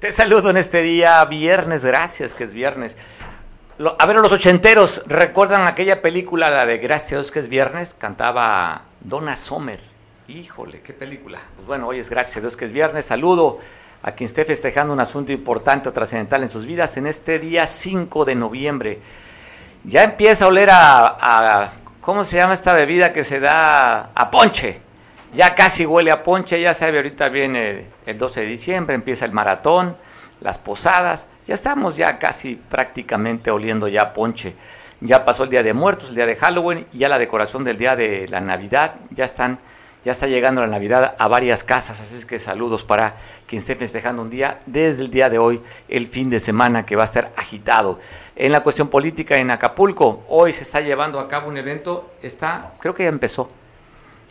[0.00, 2.96] Te saludo en este día, viernes, gracias que es viernes.
[3.98, 7.92] a ver, los ochenteros, ¿recuerdan aquella película, la de Gracias que es viernes?
[7.92, 9.78] Cantaba Donna Sommer.
[10.26, 11.38] Híjole, qué película.
[11.54, 13.04] Pues bueno, hoy es Gracias a Dios que es viernes.
[13.04, 13.58] Saludo
[14.02, 17.66] a quien esté festejando un asunto importante o trascendental en sus vidas en este día
[17.66, 19.00] 5 de noviembre.
[19.84, 24.12] Ya empieza a oler a, a ¿cómo se llama esta bebida que se da?
[24.14, 24.80] A ponche
[25.32, 29.32] ya casi huele a ponche, ya sabe, ahorita viene el 12 de diciembre, empieza el
[29.32, 29.96] maratón,
[30.40, 34.54] las posadas, ya estamos ya casi prácticamente oliendo ya ponche.
[35.02, 37.96] Ya pasó el día de muertos, el día de Halloween, ya la decoración del día
[37.96, 39.58] de la Navidad, ya están
[40.02, 43.16] ya está llegando la Navidad a varias casas, así es que saludos para
[43.46, 46.96] quien esté festejando un día desde el día de hoy, el fin de semana que
[46.96, 47.98] va a estar agitado.
[48.34, 52.72] En la cuestión política en Acapulco, hoy se está llevando a cabo un evento, está,
[52.80, 53.50] creo que ya empezó,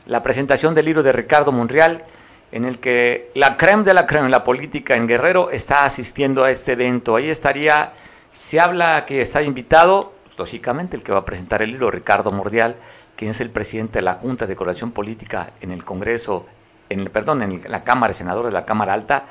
[0.10, 2.04] la presentación del libro de Ricardo Monreal,
[2.52, 6.50] en el que la creme de la creme, la política en Guerrero, está asistiendo a
[6.50, 7.16] este evento.
[7.16, 7.94] Ahí estaría,
[8.32, 12.32] se habla que está invitado, pues, lógicamente, el que va a presentar el libro, Ricardo
[12.32, 12.76] Monreal,
[13.16, 16.48] quien es el presidente de la Junta de Decoración Política en el Congreso,
[16.90, 19.26] en el, perdón, en la Cámara de Senadores de la Cámara Alta,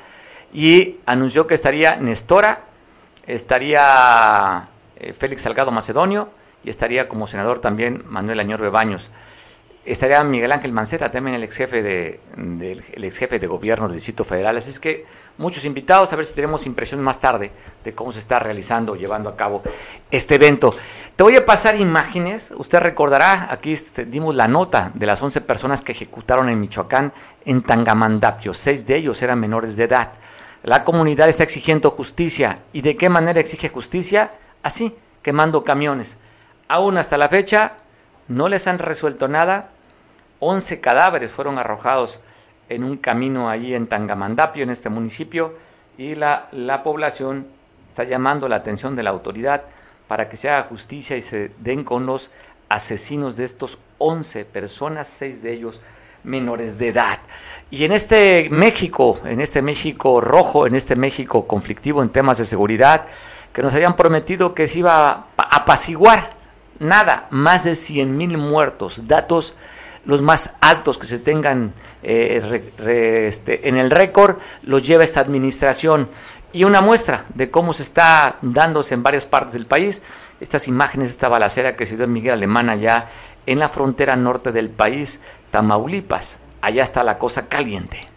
[0.53, 2.61] y anunció que estaría Nestora,
[3.27, 6.29] estaría eh, Félix Salgado Macedonio,
[6.63, 9.11] y estaría como senador también Manuel Añor Baños
[9.91, 12.19] estaría Miguel Ángel Mancera, también el ex jefe de,
[12.95, 14.57] ex jefe de gobierno del Distrito Federal.
[14.57, 15.05] Así es que
[15.37, 17.51] muchos invitados, a ver si tenemos impresión más tarde
[17.83, 19.61] de cómo se está realizando, llevando a cabo
[20.11, 20.71] este evento.
[21.15, 25.41] Te voy a pasar imágenes, usted recordará, aquí este, dimos la nota de las 11
[25.41, 27.13] personas que ejecutaron en Michoacán
[27.45, 30.11] en Tangamandapio, seis de ellos eran menores de edad.
[30.63, 32.59] La comunidad está exigiendo justicia.
[32.73, 34.33] ¿Y de qué manera exige justicia?
[34.61, 36.17] Así, quemando camiones.
[36.67, 37.77] Aún hasta la fecha
[38.27, 39.71] no les han resuelto nada.
[40.39, 42.21] 11 cadáveres fueron arrojados
[42.69, 45.55] en un camino allí en Tangamandapio, en este municipio,
[45.97, 47.47] y la, la población
[47.87, 49.63] está llamando la atención de la autoridad
[50.07, 52.29] para que se haga justicia y se den con los
[52.69, 55.81] asesinos de estos 11 personas, seis de ellos
[56.23, 57.19] menores de edad.
[57.71, 62.45] Y en este México, en este México rojo, en este México conflictivo en temas de
[62.45, 63.05] seguridad,
[63.53, 66.31] que nos habían prometido que se iba a apaciguar
[66.79, 69.55] nada, más de 100 mil muertos, datos
[70.09, 71.71] los más altos que se tengan
[72.01, 72.73] eh,
[73.27, 76.09] este, en el récord, los lleva esta administración.
[76.51, 80.01] Y una muestra de cómo se está dándose en varias partes del país,
[80.39, 83.07] estas imágenes de esta balacera que se dio en Miguel Alemán allá
[83.45, 85.21] en la frontera norte del país,
[85.51, 86.39] Tamaulipas.
[86.59, 88.07] Allá está la cosa caliente.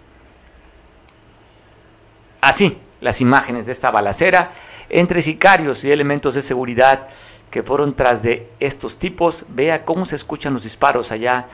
[2.41, 4.53] Así, las imágenes de esta balacera
[4.89, 7.09] entre sicarios y elementos de seguridad
[7.51, 9.45] que fueron tras de estos tipos.
[9.51, 11.49] Vea cómo se escuchan los disparos allá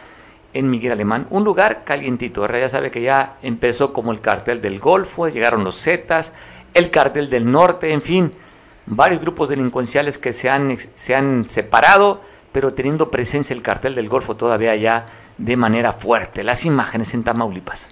[0.55, 1.27] en Miguel Alemán.
[1.31, 2.47] Un lugar calientito.
[2.49, 6.33] Ya sabe que ya empezó como el cartel del Golfo, llegaron los Zetas,
[6.75, 8.33] el cartel del Norte, en fin,
[8.87, 12.21] varios grupos delincuenciales que se han, se han separado,
[12.53, 15.07] pero teniendo presencia el cartel del Golfo todavía ya
[15.37, 16.43] de manera fuerte.
[16.45, 17.91] Las imágenes en Tamaulipas.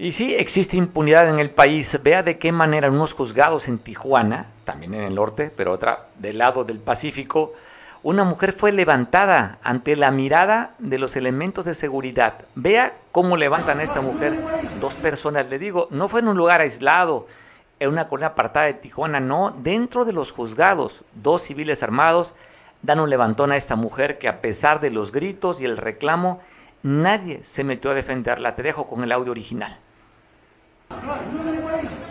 [0.00, 1.98] Y sí, existe impunidad en el país.
[2.04, 6.38] Vea de qué manera unos juzgados en Tijuana, también en el norte, pero otra del
[6.38, 7.52] lado del Pacífico,
[8.04, 12.34] una mujer fue levantada ante la mirada de los elementos de seguridad.
[12.54, 14.38] Vea cómo levantan a esta mujer
[14.80, 15.48] dos personas.
[15.48, 17.26] Le digo, no fue en un lugar aislado,
[17.80, 22.36] en una colonia apartada de Tijuana, no, dentro de los juzgados, dos civiles armados
[22.82, 26.40] dan un levantón a esta mujer que a pesar de los gritos y el reclamo,
[26.84, 28.54] nadie se metió a defenderla.
[28.54, 29.76] Te dejo con el audio original.
[30.90, 32.07] Come on, lose any weight.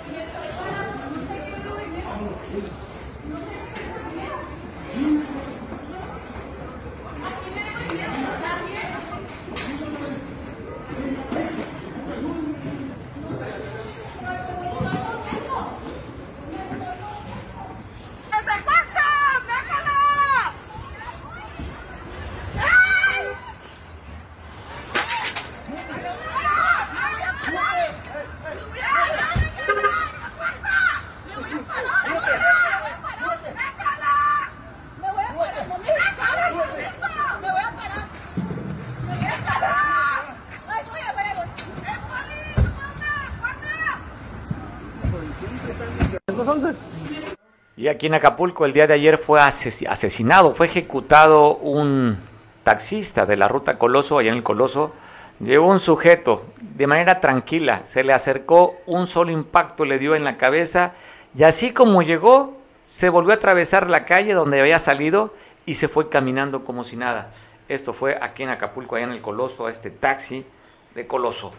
[47.97, 52.19] Aquí en Acapulco el día de ayer fue asesinado, fue ejecutado un
[52.63, 54.93] taxista de la ruta Coloso, allá en el Coloso.
[55.39, 60.23] Llegó un sujeto de manera tranquila, se le acercó, un solo impacto le dio en
[60.23, 60.93] la cabeza
[61.35, 62.55] y así como llegó,
[62.85, 65.33] se volvió a atravesar la calle donde había salido
[65.65, 67.31] y se fue caminando como si nada.
[67.67, 70.45] Esto fue aquí en Acapulco, allá en el Coloso, a este taxi
[70.93, 71.51] de Coloso.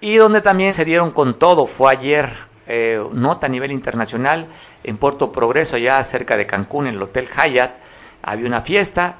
[0.00, 2.28] Y donde también se dieron con todo fue ayer
[2.66, 4.48] eh, nota a nivel internacional
[4.84, 7.76] en Puerto Progreso, allá cerca de Cancún, en el Hotel Hyatt.
[8.22, 9.16] Había una fiesta.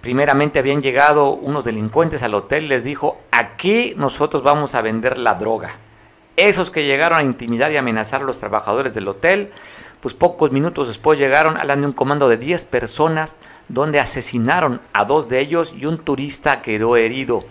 [0.00, 5.34] Primeramente habían llegado unos delincuentes al hotel, les dijo, aquí nosotros vamos a vender la
[5.34, 5.70] droga.
[6.36, 9.50] Esos que llegaron a intimidar y amenazar a los trabajadores del hotel,
[10.00, 13.36] pues pocos minutos después llegaron, hablan de un comando de 10 personas,
[13.68, 17.44] donde asesinaron a dos de ellos y un turista quedó herido.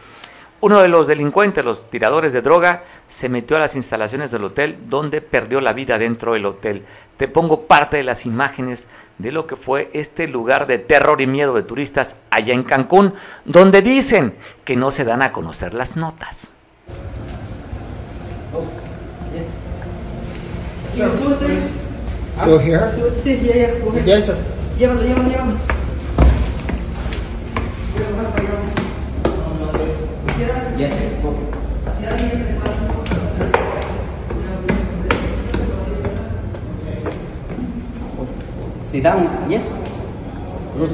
[0.62, 4.78] Uno de los delincuentes, los tiradores de droga, se metió a las instalaciones del hotel
[4.88, 6.84] donde perdió la vida dentro del hotel.
[7.18, 8.88] Te pongo parte de las imágenes
[9.18, 13.14] de lo que fue este lugar de terror y miedo de turistas allá en Cancún,
[13.44, 16.52] donde dicen que no se dan a conocer las notas.
[38.96, 39.28] Sit down.
[39.52, 39.68] Yes.
[40.72, 40.94] terus.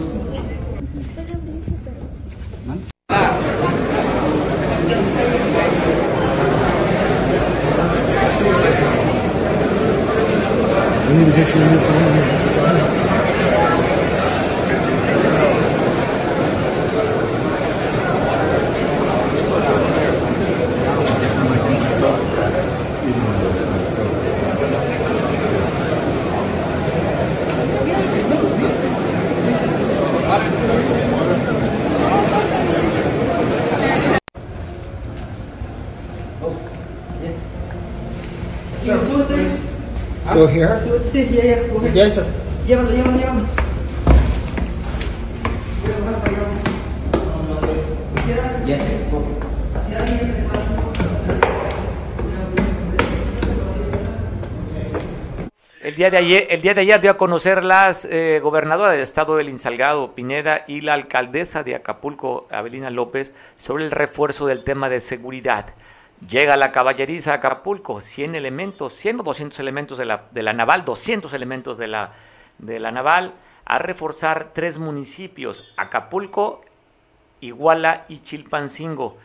[11.12, 12.41] Ini ini
[40.42, 40.70] Go here?
[41.12, 42.26] Sí, ya, ya, sir.
[42.66, 43.46] Llévalo, llévalo, llévalo.
[48.66, 49.02] Yes, sir.
[55.84, 59.02] El día de ayer, el día de ayer dio a conocer las eh, gobernadoras del
[59.02, 64.64] estado del Insalgado, Pineda, y la alcaldesa de Acapulco, Abelina López, sobre el refuerzo del
[64.64, 65.76] tema de seguridad.
[66.28, 70.54] Llega la caballeriza a Acapulco, 100 elementos, 100 o 200 elementos de la, de la
[70.54, 72.12] naval, 200 elementos de la,
[72.60, 73.34] de la naval,
[73.66, 76.62] a reforzar tres municipios, Acapulco,
[77.40, 79.18] Iguala y Chilpancingo.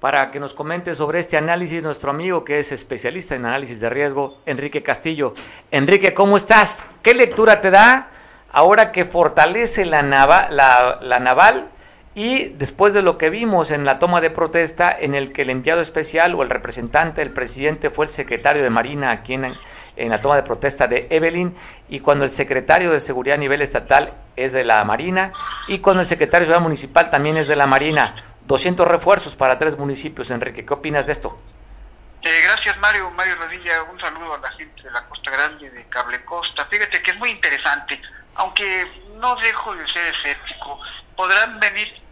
[0.00, 3.88] Para que nos comente sobre este análisis, nuestro amigo que es especialista en análisis de
[3.88, 5.32] riesgo, Enrique Castillo.
[5.70, 6.84] Enrique, ¿cómo estás?
[7.02, 8.10] ¿Qué lectura te da
[8.52, 11.70] ahora que fortalece la, la naval
[12.14, 15.50] y después de lo que vimos en la toma de protesta, en el que el
[15.50, 19.56] enviado especial o el representante del presidente fue el secretario de Marina aquí en,
[19.96, 21.56] en, la toma de protesta de Evelyn,
[21.88, 25.32] y cuando el secretario de Seguridad a nivel estatal es de la Marina,
[25.66, 28.14] y cuando el secretario de Seguridad Municipal también es de la Marina.
[28.46, 30.64] 200 refuerzos para tres municipios, Enrique.
[30.64, 31.38] ¿Qué opinas de esto?
[32.22, 33.10] Eh, gracias, Mario.
[33.10, 36.66] Mario Rodilla, un saludo a la gente de la Costa Grande, de Cable Costa.
[36.66, 38.00] Fíjate que es muy interesante,
[38.36, 40.78] aunque no dejo de ser escéptico.
[41.16, 42.03] Podrán venir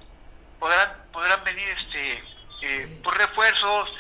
[0.63, 2.23] podrán podrán venir este
[2.63, 3.91] eh, por refuerzos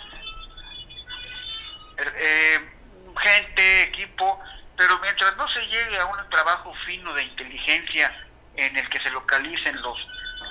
[1.99, 2.71] eh,
[3.19, 4.40] gente equipo
[4.76, 8.16] pero mientras no se llegue a un trabajo fino de inteligencia
[8.54, 9.99] en el que se localicen los,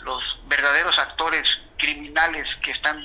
[0.03, 3.01] los verdaderos actores criminales que están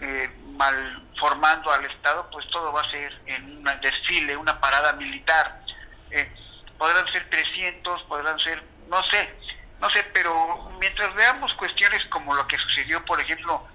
[0.00, 4.92] eh, mal formando al Estado, pues todo va a ser en un desfile, una parada
[4.92, 5.60] militar.
[6.10, 6.28] Eh,
[6.78, 9.28] podrán ser 300, podrán ser, no sé,
[9.82, 13.66] no sé, pero mientras veamos cuestiones como lo que sucedió, por ejemplo,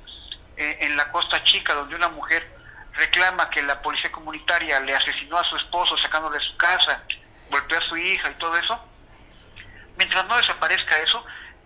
[0.55, 2.49] eh, en la Costa Chica, donde una mujer
[2.93, 7.03] reclama que la policía comunitaria le asesinó a su esposo sacándole de su casa,
[7.51, 8.79] golpeó a su hija y todo eso,
[9.97, 11.25] mientras no desaparezca eso,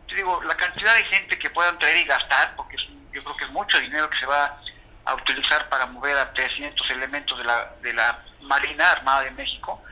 [0.10, 2.78] te digo, la cantidad de gente que puedan traer y gastar, porque
[3.12, 4.60] yo creo que es mucho dinero que se va
[5.06, 9.84] a utilizar para mover a 300 elementos de la, de la Marina Armada de México,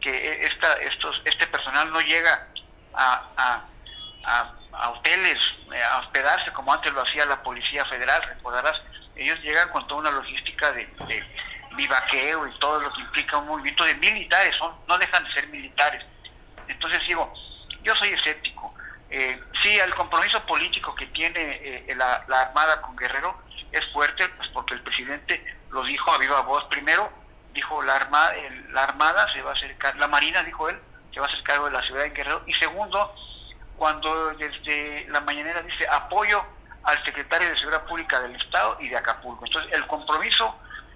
[0.00, 2.48] que esta, estos, este personal no llega
[2.94, 3.62] a,
[4.24, 5.38] a, hoteles,
[5.72, 8.80] eh, a hospedarse como antes lo hacía la Policía Federal, recordarás,
[9.16, 11.24] ellos llegan con toda una logística de, de
[11.76, 15.48] vivaqueo y todo lo que implica un movimiento de militares, son, no dejan de ser
[15.48, 16.04] militares.
[16.68, 17.32] Entonces digo,
[17.82, 18.74] yo soy escéptico.
[19.10, 24.26] Eh, sí, el compromiso político que tiene eh, la, la, Armada con Guerrero es fuerte,
[24.30, 26.64] pues porque el presidente lo dijo a viva voz.
[26.64, 27.12] Primero,
[27.52, 28.34] dijo la Armada,
[28.70, 30.78] la Armada se va a acercar, la Marina, dijo él,
[31.12, 32.42] se va a hacer cargo de la ciudad de Guerrero.
[32.46, 33.14] Y segundo,
[33.82, 36.40] cuando desde la mañanera dice apoyo
[36.84, 39.44] al secretario de Seguridad Pública del Estado y de Acapulco.
[39.44, 40.54] Entonces, el compromiso,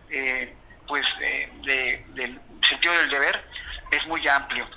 [0.09, 0.55] eh,
[0.87, 3.45] pues, eh, de, del sentido del deber
[3.91, 4.69] es muy amplio.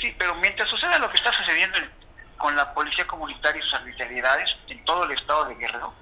[0.00, 1.78] Sí, pero mientras suceda lo que está sucediendo
[2.38, 5.94] con la policía comunitaria y sus arbitrariedades en todo el estado de Guerrero,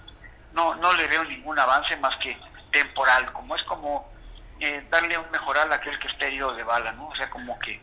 [0.55, 2.35] no, no le veo ningún avance más que
[2.73, 4.11] temporal, como es como
[4.59, 7.09] eh, darle un mejoral a aquel que esté herido de bala, ¿no?
[7.09, 7.79] O sea, como que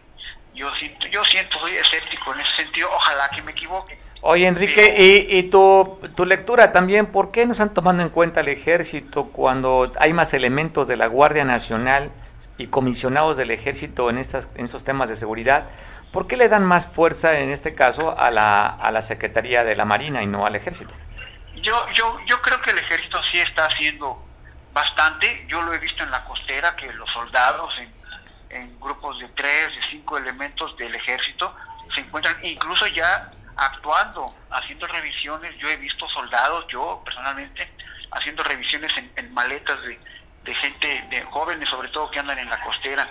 [0.58, 3.98] yo siento, yo siento, soy escéptico en ese sentido, ojalá que me equivoque.
[4.22, 8.42] Oye, Enrique, y, y tu, tu, lectura también, ¿por qué no están tomando en cuenta
[8.42, 12.12] el ejército cuando hay más elementos de la Guardia Nacional
[12.58, 15.68] y comisionados del ejército en, estas, en esos temas de seguridad?
[16.12, 19.76] ¿Por qué le dan más fuerza en este caso a la, a la Secretaría de
[19.76, 20.96] la Marina y no al ejército?
[21.62, 24.24] Yo, yo, yo creo que el ejército sí está haciendo
[24.74, 27.97] bastante, yo lo he visto en la costera, que los soldados en,
[28.58, 31.56] en grupos de tres, de cinco elementos del ejército
[31.94, 35.58] se encuentran incluso ya actuando, haciendo revisiones.
[35.58, 37.70] Yo he visto soldados, yo personalmente,
[38.12, 43.10] haciendo revisiones en, maletas de, gente, de jóvenes sobre todo que andan en la costera.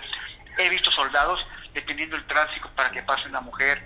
[0.57, 3.83] He visto soldados deteniendo el tránsito para que pase una mujer.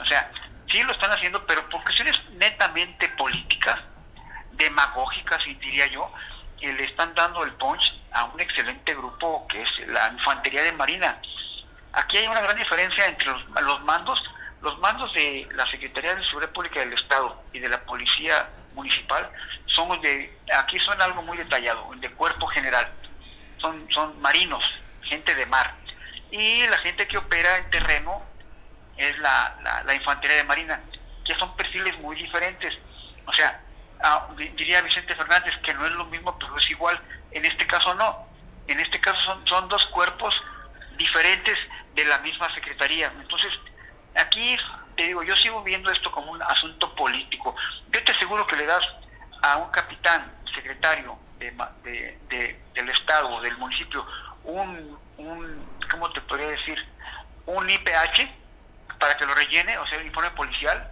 [0.00, 0.30] O sea,
[0.70, 3.80] sí lo están haciendo, pero por cuestiones netamente políticas,
[4.52, 6.10] demagógicas, diría yo,
[6.64, 10.72] que le están dando el punch a un excelente grupo que es la Infantería de
[10.72, 11.20] Marina.
[11.92, 14.22] Aquí hay una gran diferencia entre los, los mandos
[14.62, 19.28] los mandos de la Secretaría de Seguridad Pública del Estado y de la Policía Municipal
[19.66, 22.90] son de, aquí son algo muy detallado, de cuerpo general.
[23.58, 24.64] Son, son marinos,
[25.02, 25.74] gente de mar.
[26.30, 28.22] Y la gente que opera en terreno
[28.96, 30.80] es la, la Infantería de Marina,
[31.26, 32.72] que son perfiles muy diferentes.
[33.26, 33.60] O sea,
[34.02, 37.00] ah, diría Vicente Fernández que no es lo mismo, pero es igual.
[37.30, 38.26] En este caso no.
[38.66, 40.34] En este caso son, son dos cuerpos
[40.96, 41.58] diferentes
[41.94, 43.12] de la misma Secretaría.
[43.20, 43.52] Entonces,
[44.14, 44.56] Aquí,
[44.96, 47.54] te digo, yo sigo viendo esto como un asunto político.
[47.90, 48.86] Yo te aseguro que le das
[49.42, 51.50] a un capitán, secretario de,
[51.82, 54.06] de, de, del Estado o del municipio,
[54.44, 56.78] un, un, ¿cómo te podría decir?
[57.46, 58.30] Un IPH
[59.00, 60.90] para que lo rellene, o sea, el informe policial,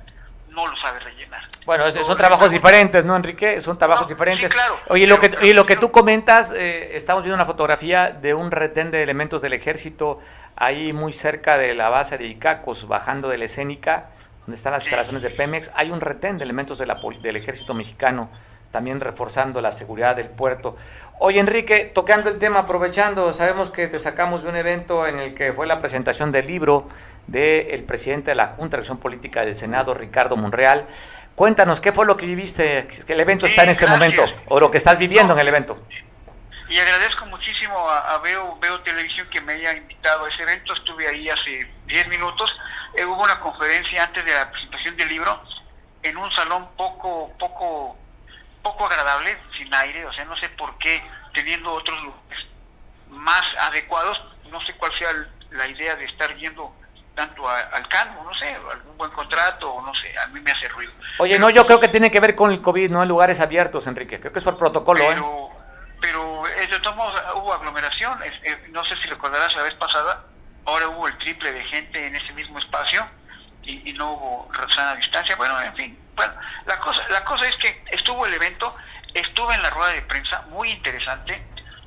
[0.53, 1.43] no lo sabe rellenar.
[1.65, 3.61] Bueno, es, son trabajos diferentes, ¿no, Enrique?
[3.61, 4.51] Son trabajos no, diferentes.
[4.51, 8.11] Sí, claro, Oye, lo que, y lo que tú comentas, eh, estamos viendo una fotografía
[8.11, 10.21] de un retén de elementos del ejército
[10.57, 14.85] ahí muy cerca de la base de Icacos, bajando de la escénica, donde están las
[14.85, 15.71] instalaciones de Pemex.
[15.75, 18.31] Hay un retén de elementos de la, del ejército mexicano,
[18.73, 20.77] también reforzando la seguridad del puerto.
[21.21, 25.35] Oye, Enrique, tocando el tema, aprovechando, sabemos que te sacamos de un evento en el
[25.35, 26.89] que fue la presentación del libro
[27.29, 30.87] del presidente de la Junta de Acción Política del Senado, Ricardo Monreal.
[31.37, 32.89] Cuéntanos, ¿qué fue lo que viviste?
[33.07, 34.17] ¿Que el evento sí, está en este gracias.
[34.17, 34.43] momento?
[34.49, 35.41] ¿O lo que estás viviendo no.
[35.41, 35.79] en el evento?
[36.69, 40.73] Y agradezco muchísimo a, a, Veo, Veo Televisión que me haya invitado a ese evento.
[40.73, 42.51] Estuve ahí hace 10 minutos.
[42.95, 45.41] Eh, hubo una conferencia antes de la presentación del libro
[46.03, 47.97] en un salón poco, poco,
[48.63, 50.07] poco agradable, sin aire.
[50.07, 51.03] O sea, no sé por qué,
[51.35, 52.47] teniendo otros lugares
[53.09, 55.11] más adecuados, no sé cuál sea
[55.51, 56.75] la idea de estar yendo
[57.15, 60.51] tanto a, al CAN, no sé, algún buen contrato, o no sé, a mí me
[60.51, 60.93] hace ruido.
[61.19, 63.41] Oye, pero, no, yo creo que tiene que ver con el COVID, no en lugares
[63.41, 65.63] abiertos, Enrique, creo que es por protocolo, pero, ¿eh?
[66.01, 70.25] Pero de todos modos hubo aglomeración, eh, no sé si recordarás la vez pasada,
[70.65, 73.07] ahora hubo el triple de gente en ese mismo espacio
[73.63, 76.33] y, y no hubo sana distancia, bueno, en fin, bueno,
[76.67, 78.75] la cosa, la cosa es que estuvo el evento,
[79.15, 81.43] estuvo en la rueda de prensa, muy interesante,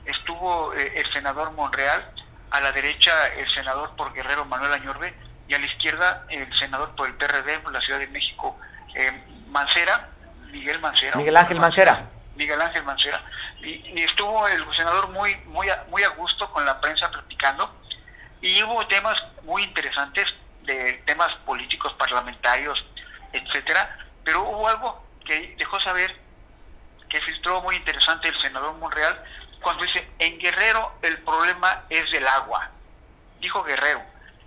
[0.06, 2.12] estuvo eh, el senador Monreal,
[2.52, 5.14] a la derecha el senador por Guerrero Manuel Añorbe,
[5.48, 8.58] y a la izquierda el senador por el PRD por la Ciudad de México,
[8.96, 9.12] eh,
[9.48, 10.10] Mancera,
[10.52, 11.18] Miguel Mancera.
[11.18, 12.08] Miguel Ángel Mancera.
[12.36, 13.22] Miguel Ángel Mancera.
[13.62, 17.74] Y, estuvo el senador muy, muy, muy a gusto con la prensa platicando
[18.42, 20.26] y hubo temas muy interesantes
[20.66, 22.84] de temas políticos, parlamentarios,
[23.32, 26.16] etcétera, pero hubo algo que dejó saber
[27.10, 29.24] que filtró muy interesante el senador Monreal
[29.62, 32.70] cuando dice, en Guerrero el problema es del agua,
[33.40, 34.02] dijo Guerrero,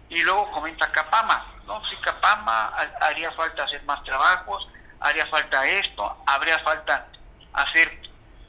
[0.08, 1.84] y luego comenta Capama, ¿no?
[1.86, 2.68] Si Capama
[3.00, 4.68] haría falta hacer más trabajos,
[5.00, 7.06] haría falta esto, habría falta
[7.52, 8.00] hacer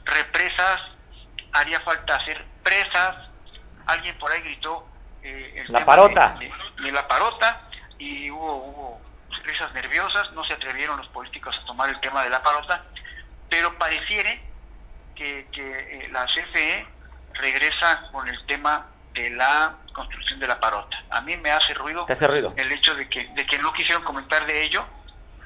[0.05, 0.81] represas,
[1.53, 3.15] haría falta hacer presas,
[3.87, 4.87] alguien por ahí gritó
[5.23, 6.37] eh, la parota.
[6.39, 7.61] De, la parota
[7.97, 9.01] y hubo, hubo
[9.43, 12.83] risas nerviosas, no se atrevieron los políticos a tomar el tema de la parota,
[13.49, 14.41] pero pareciere
[15.15, 16.87] que, que eh, la CFE
[17.33, 21.03] regresa con el tema de la construcción de la parota.
[21.09, 22.53] A mí me hace ruido, hace ruido?
[22.55, 24.85] el hecho de que, de que no quisieron comentar de ello,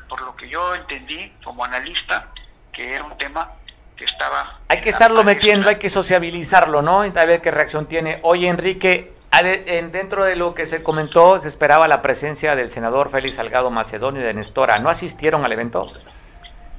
[0.09, 2.27] por lo que yo entendí como analista,
[2.71, 3.51] que era un tema
[3.95, 4.59] que estaba...
[4.67, 7.01] Hay que estarlo metiendo, hay que sociabilizarlo, ¿no?
[7.01, 8.19] A ver qué reacción tiene.
[8.23, 13.37] Oye, Enrique, dentro de lo que se comentó, se esperaba la presencia del senador Félix
[13.37, 14.77] Salgado Macedonio y de Nestora.
[14.77, 15.91] ¿No asistieron al evento?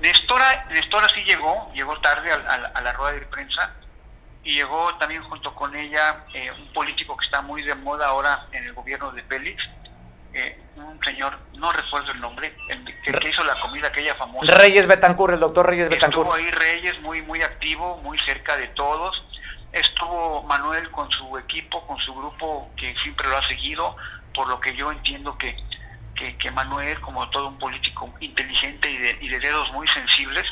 [0.00, 3.72] Nestora, Nestora sí llegó, llegó tarde a, la rueda de prensa
[4.42, 8.46] y llegó también junto con ella eh, un político que está muy de moda ahora
[8.52, 9.62] en el gobierno de Félix,
[10.34, 14.52] eh, un señor, no recuerdo el nombre, el, que, hizo la comida aquella famosa.
[14.52, 16.26] Reyes Betancur, el doctor Reyes Betancur.
[16.26, 19.24] Estuvo ahí Reyes muy, muy activo, muy cerca de todos.
[19.74, 23.96] Estuvo Manuel con su equipo, con su grupo que siempre lo ha seguido,
[24.32, 25.56] por lo que yo entiendo que,
[26.14, 30.46] que, Manuel, como todo un político inteligente y de, y de dedos muy sensibles,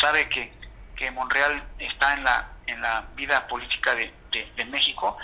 [0.00, 0.52] sabe que,
[0.96, 4.12] que Monreal está en la, en la vida política de,
[4.56, 5.16] de México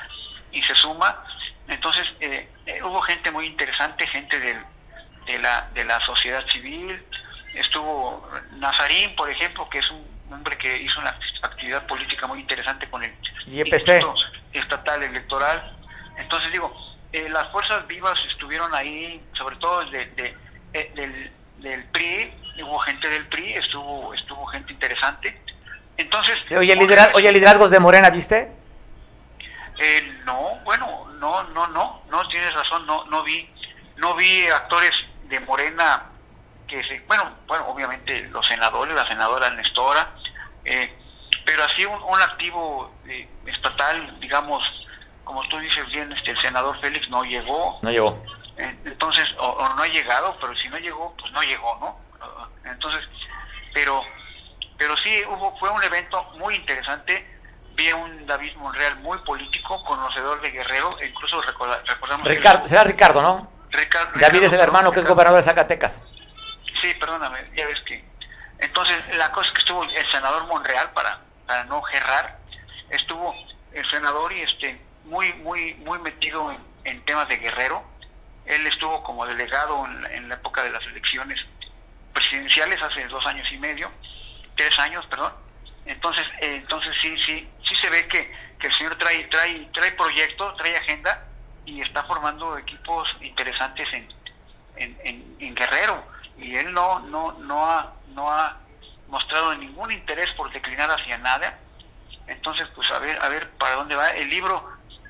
[0.50, 1.22] y se suma
[1.68, 4.58] entonces, eh, eh, hubo gente muy interesante, gente del,
[5.26, 7.04] de, la, de la sociedad civil.
[7.54, 12.88] Estuvo Nazarín, por ejemplo, que es un hombre que hizo una actividad política muy interesante
[12.88, 13.12] con el
[13.46, 14.14] Instituto
[14.52, 15.76] Estatal Electoral.
[16.16, 16.74] Entonces, digo,
[17.12, 20.34] eh, las fuerzas vivas estuvieron ahí, sobre todo de,
[20.72, 25.40] del, del PRI, hubo gente del PRI, estuvo, estuvo gente interesante.
[25.96, 26.76] Entonces, oye,
[27.14, 28.52] oye, liderazgos de Morena, ¿viste?
[29.80, 33.48] Eh, no, bueno, no, no, no, no tienes razón, no, no vi,
[33.96, 34.92] no vi actores
[35.24, 36.04] de Morena
[36.68, 40.10] que se, bueno, bueno, obviamente los senadores, la senadora Nestora,
[40.64, 40.94] eh,
[41.44, 44.62] pero así un, activo eh, estatal, digamos,
[45.24, 47.78] como tú dices bien, este, el senador Félix no llegó.
[47.82, 48.22] No llegó.
[48.56, 51.98] entonces, o, no ha llegado, pero si no llegó, pues no llegó, ¿no?
[52.70, 53.00] Entonces,
[53.72, 54.02] pero,
[54.76, 57.38] pero sí hubo, fue un evento muy interesante
[57.78, 62.26] vi un David Monreal muy político, conocedor de Guerrero, incluso recordamos...
[62.26, 63.52] Ricardo, será Ricardo, ¿no?
[64.16, 66.02] David es el hermano que es gobernador de Zacatecas.
[66.80, 68.04] Sí, perdóname, ya ves que...
[68.58, 72.38] Entonces, la cosa es que estuvo el senador Monreal, para, para no gerrar,
[72.90, 73.34] estuvo
[73.72, 77.84] el senador y este muy muy muy metido en, temas de Guerrero.
[78.46, 81.38] Él estuvo como delegado en, la época de las elecciones
[82.12, 83.90] presidenciales hace dos años y medio,
[84.56, 85.32] tres años, perdón
[85.88, 90.56] entonces, eh, entonces sí, sí, sí se ve que, el señor trae, trae, trae proyectos,
[90.58, 91.24] trae agenda
[91.64, 94.08] y está formando equipos interesantes en,
[94.76, 96.04] en, en, Guerrero.
[96.38, 98.56] Y él no, no, no ha, no ha
[99.08, 101.58] mostrado ningún interés por declinar hacia nada.
[102.26, 104.10] Entonces, pues a ver, a ver para dónde va.
[104.10, 104.62] El libro,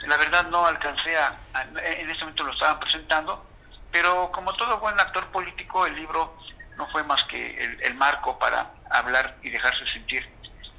[0.06, 3.44] la verdad no alcancé a, en este momento lo estaban presentando,
[3.90, 6.36] pero como todo buen actor político, el libro
[6.76, 10.26] no fue más que el, el marco para hablar y dejarse sentir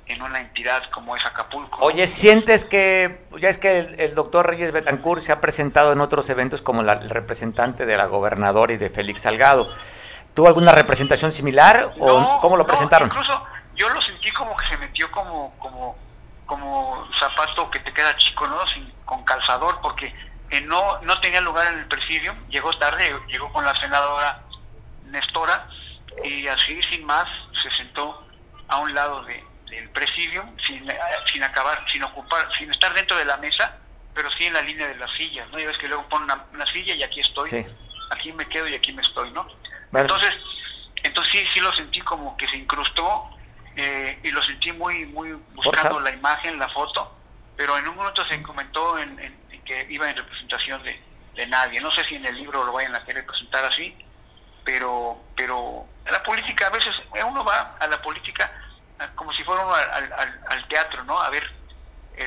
[0.10, 1.78] en una entidad como es Acapulco.
[1.82, 6.30] Oye, ¿sientes que, ya es que el, doctor Reyes Betancourt se ha presentado en otros
[6.32, 9.70] eventos como el representante de la gobernadora y de Félix Salgado?
[10.39, 13.10] ¿Tuvo alguna representación similar o cómo lo presentaron?
[13.10, 15.97] Incluso yo lo sentí como que se metió como, como,
[16.45, 18.65] como zapato que te queda chico, ¿no?
[18.67, 20.15] Sin, con calzador, porque
[20.49, 24.39] eh, no, no tenía lugar en el presidio, llegó tarde, llegó con la senadora
[25.08, 25.67] Nestora
[26.23, 27.28] y así sin más
[27.62, 28.25] se sentó
[28.69, 30.89] a un lado de, del presidium sin,
[31.34, 33.75] sin acabar, sin ocupar, sin estar dentro de la mesa,
[34.15, 35.60] pero sí en la línea de las sillas, ¿no?
[35.60, 37.65] Ya ves que luego ponen una, silla y aquí estoy,
[38.10, 39.45] aquí me quedo y aquí me estoy, ¿no?
[39.93, 40.34] Entonces,
[41.04, 43.30] entonces sí, sí lo sentí como que se incrustó
[43.75, 47.15] eh, y lo sentí muy, muy buscando la imagen, la foto,
[47.56, 49.17] pero en un momento se comentó en,
[49.65, 50.99] que iba en representación de,
[51.36, 51.80] de nadie.
[51.80, 53.95] No sé si en el libro lo vayan a querer presentar así,
[54.63, 58.52] pero, pero la política a veces uno va a la política
[59.15, 61.19] como si fuera al, al, teatro, ¿no?
[61.19, 61.59] A ver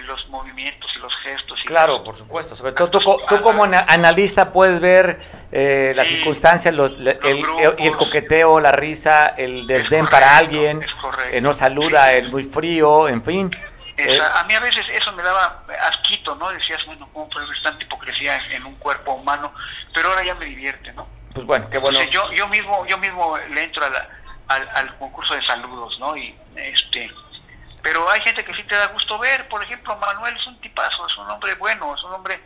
[0.01, 1.61] los movimientos y los gestos.
[1.63, 2.57] Y claro, por supuesto.
[2.57, 7.45] Sobre todo tú, tú como analista puedes ver eh, las circunstancias, los, el,
[7.79, 10.85] el, coqueteo, la risa, el desdén para alguien,
[11.31, 13.51] eh, no saluda, el muy frío, en fin.
[13.97, 16.51] Eh, a mí a veces eso me daba asquito, ¿no?
[16.51, 19.53] Decías, bueno, ¿cómo puede haber tanta hipocresía en, un cuerpo humano?
[19.93, 21.07] Pero ahora ya me divierte, ¿no?
[21.35, 22.03] Pues bueno, qué bueno.
[22.11, 26.17] yo, yo, mismo, yo mismo le entro al, al concurso de saludos, ¿no?
[26.17, 27.11] Y este
[27.83, 31.07] pero hay gente que sí te da gusto ver, por ejemplo, Manuel es un tipazo,
[31.07, 32.41] es un hombre bueno, es un hombre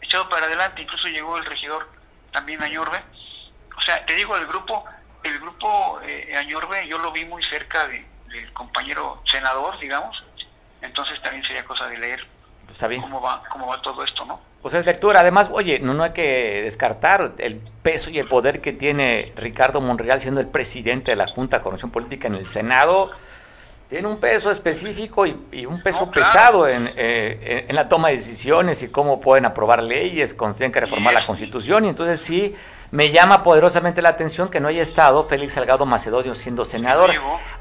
[0.00, 1.88] echado para adelante, incluso llegó el regidor
[2.32, 3.00] también Añorbe.
[3.76, 4.84] O sea, te digo, el grupo,
[5.22, 10.22] el grupo eh, Añorbe yo lo vi muy cerca del compañero senador, digamos,
[10.82, 12.26] entonces también sería cosa de leer
[12.70, 13.00] Está bien.
[13.00, 14.40] cómo va, cómo va todo esto, ¿no?
[14.60, 15.20] Pues es lectura.
[15.20, 19.80] Además, oye, no, no hay que descartar el peso y el poder que tiene Ricardo
[19.82, 23.10] Monreal siendo el presidente de la Junta de Corrección Política en el Senado
[23.94, 28.88] tiene un peso específico y, un peso pesado eh, en, la toma de decisiones y
[28.88, 31.84] cómo pueden aprobar leyes cuando tienen que reformar la constitución.
[31.84, 32.56] Y entonces sí,
[32.90, 37.12] me llama poderosamente la atención que no haya estado Félix Salgado Macedonio siendo senador,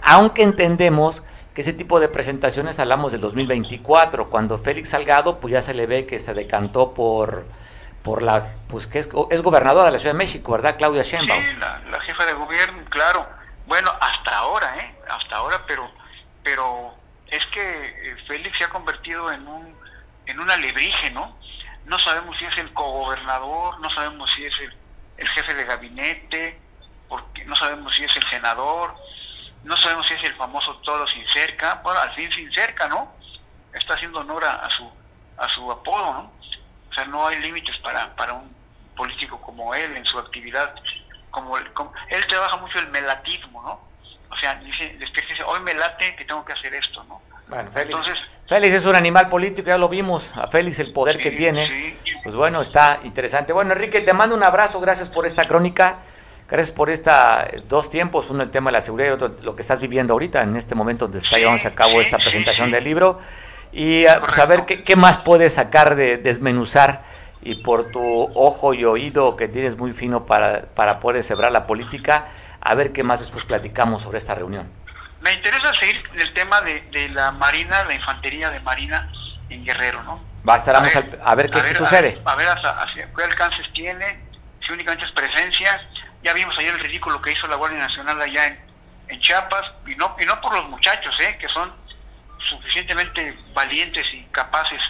[0.02, 5.62] aunque entendemos que ese tipo de presentaciones hablamos del 2024, cuando Félix Salgado pues ya
[5.62, 7.46] se le ve que se decantó por
[8.02, 10.78] por la pues que es, es gobernadora de la Ciudad de México, ¿verdad?
[10.80, 11.44] Claudia Sheinbaum.
[11.44, 13.24] Sí, la, la jefa de gobierno, claro.
[13.68, 14.96] Bueno, hasta ahora, ¿eh?
[15.08, 15.88] Hasta ahora, pero
[16.44, 16.94] pero
[17.28, 19.84] es que eh, Félix se ha convertido en un
[20.26, 21.36] en un alebrije, ¿no?
[22.04, 24.74] Sabemos si es el cogobernador, no sabemos si es el,
[25.18, 26.60] el jefe de gabinete,
[27.08, 28.94] porque no sabemos si es el senador,
[29.64, 33.14] no sabemos si es el famoso todo sin cerca, bueno, al fin sin cerca, ¿no?
[33.74, 34.92] Está haciendo honor a, su
[35.38, 36.32] a su apodo, ¿no?
[36.90, 38.54] O sea, no hay límites para, para un
[38.96, 40.76] político como él en su actividad.
[41.32, 43.82] Como, como él trabaja mucho el melatismo, ¿no?
[44.34, 47.22] O sea, dice, dice, hoy me late que tengo que hacer esto, ¿no?
[47.48, 48.02] Bueno, Félix,
[48.48, 51.96] Félix es un animal político, ya lo vimos, a Félix el poder que tiene.
[52.24, 53.54] Pues bueno, está interesante.
[53.54, 56.00] Bueno, Enrique, te mando un abrazo, gracias por esta crónica,
[56.50, 59.62] gracias por esta dos tiempos, uno el tema de la seguridad y otro lo que
[59.62, 63.20] estás viviendo ahorita, en este momento donde está llevándose a cabo esta presentación del libro.
[63.72, 67.04] Y a, pues, a ver qué, qué más puedes sacar de desmenuzar
[67.44, 71.68] y por tu ojo y oído que tienes muy fino para, para poder cebrar la
[71.68, 72.28] política,
[72.64, 74.72] a ver qué más después platicamos sobre esta reunión.
[75.22, 79.12] Me interesa seguir el tema de, la Marina, la infantería de Marina
[79.50, 80.24] en Guerrero, ¿no?
[80.48, 82.22] Va, a ver, qué, sucede.
[82.26, 82.48] A ver,
[83.16, 84.20] qué alcances tiene,
[84.66, 85.82] si únicamente es presencia.
[86.22, 88.60] Ya vimos ayer el ridículo que hizo la Guardia Nacional allá en,
[89.08, 91.38] en Chiapas, y no, y no por los muchachos, ¿eh?
[91.40, 91.72] que son
[92.50, 94.82] suficientemente valientes y capaces,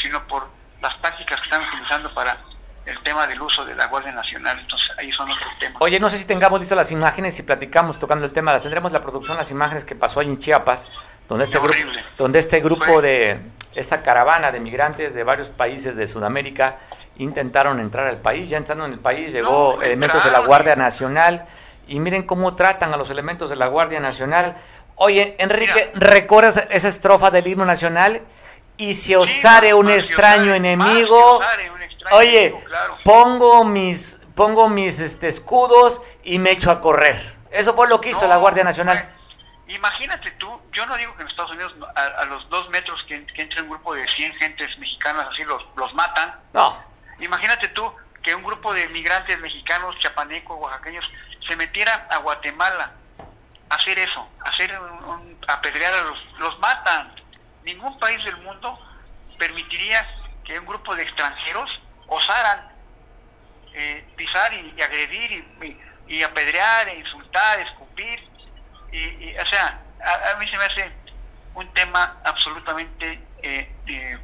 [0.00, 0.48] sino por
[0.80, 2.38] las tácticas que están utilizando para
[2.86, 5.76] el tema del uso de la Guardia Nacional, entonces ahí son otros temas.
[5.80, 8.92] Oye, no sé si tengamos listas las imágenes y platicamos tocando el tema, las tendremos
[8.92, 10.88] la producción, las imágenes que pasó ahí en Chiapas,
[11.28, 11.78] donde este, grupo,
[12.18, 13.40] donde este grupo de,
[13.74, 16.78] esta caravana de migrantes de varios países de Sudamérica
[17.16, 21.46] intentaron entrar al país, ya entrando en el país llegó elementos de la Guardia Nacional.
[21.88, 24.56] Y miren cómo tratan a los elementos de la Guardia Nacional.
[24.94, 28.22] Oye, Enrique, ¿recuerdas esa estrofa del himno nacional?
[28.76, 31.40] Y si osare un extraño enemigo,
[32.10, 32.54] Oye,
[33.04, 37.16] pongo mis pongo mis este, escudos y me echo a correr.
[37.50, 39.14] Eso fue lo que hizo la Guardia Nacional.
[39.68, 43.42] imagínate tú, yo no digo que en Estados Unidos a, los dos metros que, que,
[43.42, 46.34] entre un grupo de 100 gentes mexicanas así los, los matan.
[46.52, 46.76] No.
[47.20, 51.04] Imagínate tú que un grupo de migrantes mexicanos, chapanecos, oaxaqueños,
[51.46, 52.92] se metiera a Guatemala
[53.68, 57.12] a hacer eso, a hacer un, apedrear a los, los matan.
[57.64, 58.78] Ningún país del mundo
[59.38, 60.06] permitiría
[60.44, 61.70] que un grupo de extranjeros
[62.12, 62.72] osaran
[63.74, 65.44] eh, pisar y, agredir
[66.06, 68.20] y, apedrear, e insultar, escupir.
[68.92, 69.80] Y, o sea,
[70.30, 70.90] a, mí se me hace
[71.54, 73.20] un tema absolutamente...
[73.42, 74.18] Eh, eh,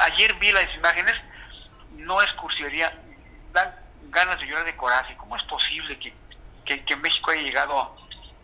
[0.00, 1.14] ayer vi las imágenes,
[1.96, 2.92] no es cursiosidad,
[3.52, 3.74] dan
[4.10, 5.16] ganas de llorar de coraje.
[5.16, 7.96] ¿Cómo es posible que, que, México haya llegado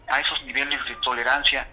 [0.08, 1.66] a esos niveles de tolerancia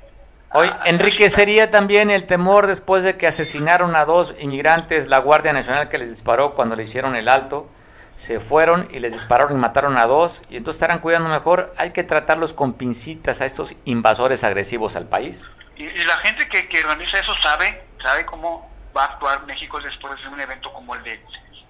[0.58, 5.52] Hoy, Enrique, sería también el temor después de que asesinaron a dos inmigrantes, la Guardia
[5.52, 7.70] Nacional que les disparó cuando le hicieron el alto,
[8.14, 11.92] se fueron y les dispararon y mataron a dos, y entonces estarán cuidando mejor, hay
[11.92, 15.44] que tratarlos con pincitas a estos invasores agresivos al país.
[15.76, 20.22] Y, la gente que, que, organiza eso sabe, sabe cómo va a actuar México después
[20.22, 21.22] de un evento como el de,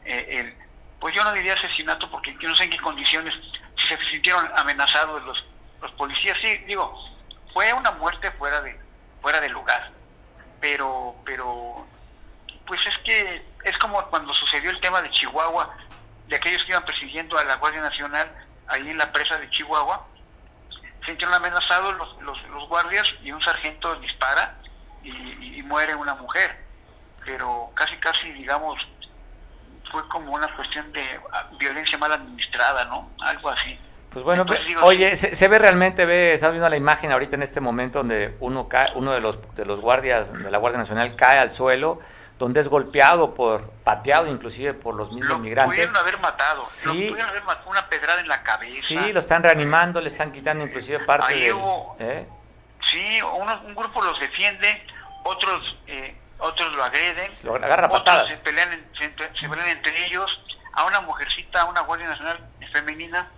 [0.05, 0.53] eh, el,
[0.99, 3.33] pues yo no diría asesinato porque yo no sé en qué condiciones,
[3.79, 5.43] si se sintieron amenazados los,
[5.81, 7.14] los policías, sí, digo,
[7.55, 8.77] fue una muerte fuera de
[9.21, 9.89] fuera de lugar
[10.59, 11.87] pero pero
[12.67, 15.73] pues es que es como cuando sucedió el tema de Chihuahua
[16.27, 18.29] de aquellos que iban persiguiendo a la Guardia Nacional
[18.67, 20.05] ahí en la presa de Chihuahua
[20.99, 24.55] se sintieron amenazados los, los, los guardias y un sargento dispara
[25.03, 26.55] y, muere una mujer,
[27.23, 28.79] pero casi, casi, digamos,
[29.91, 33.09] fue como una cuestión de ah, violencia mal administrada, ¿no?
[33.21, 33.79] Algo así.
[34.15, 34.45] Pues bueno,
[34.81, 38.69] oye, se, ve realmente, ve, estás viendo la imagen ahorita en este momento donde uno
[38.69, 41.99] cae, uno de los de los guardias de la Guardia Nacional cae al suelo,
[42.39, 45.75] donde es golpeado por, pateado inclusive por los mismos lo migrantes.
[45.75, 46.87] Pudieron haber matado, sí.
[46.87, 48.87] Lo pudieron haber matado una pedrada en la cabeza.
[48.87, 52.25] Sí, lo están reanimando, le están quitando inclusive parte Ahí del, hubo, ¿eh?
[52.89, 54.81] Sí, un grupo los defiende,
[55.25, 58.29] otros eh, otros lo agreden, lo agarra otros patadas.
[58.29, 60.31] Se pelean, se, se pelean entre ellos.
[60.71, 62.37] A una mujercita, a una Guardia Nacional
[62.75, 63.29] femenina,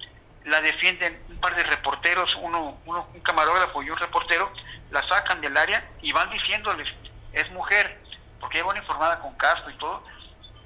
[0.48, 4.52] la defienden un par de reporteros, uno, uno, un camarógrafo y un reportero,
[4.92, 6.88] la sacan del área y van diciéndoles,
[7.34, 8.00] es mujer,
[8.40, 10.04] porque ella va informada con casco y todo,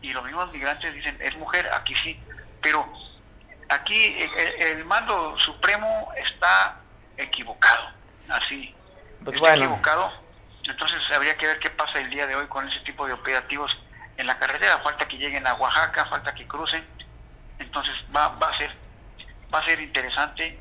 [0.01, 2.19] y los mismos migrantes dicen, es mujer, aquí sí,
[2.61, 2.87] pero
[3.69, 6.77] aquí el, el mando supremo está
[7.17, 7.89] equivocado,
[8.29, 8.75] así,
[9.23, 9.63] Pues está bueno.
[9.65, 10.13] equivocado,
[10.63, 13.75] entonces habría que ver qué pasa el día de hoy con ese tipo de operativos
[14.17, 16.85] en la carretera, falta que lleguen a Oaxaca, falta que crucen,
[17.57, 18.80] entonces va, va a ser
[19.53, 20.57] va a ser interesante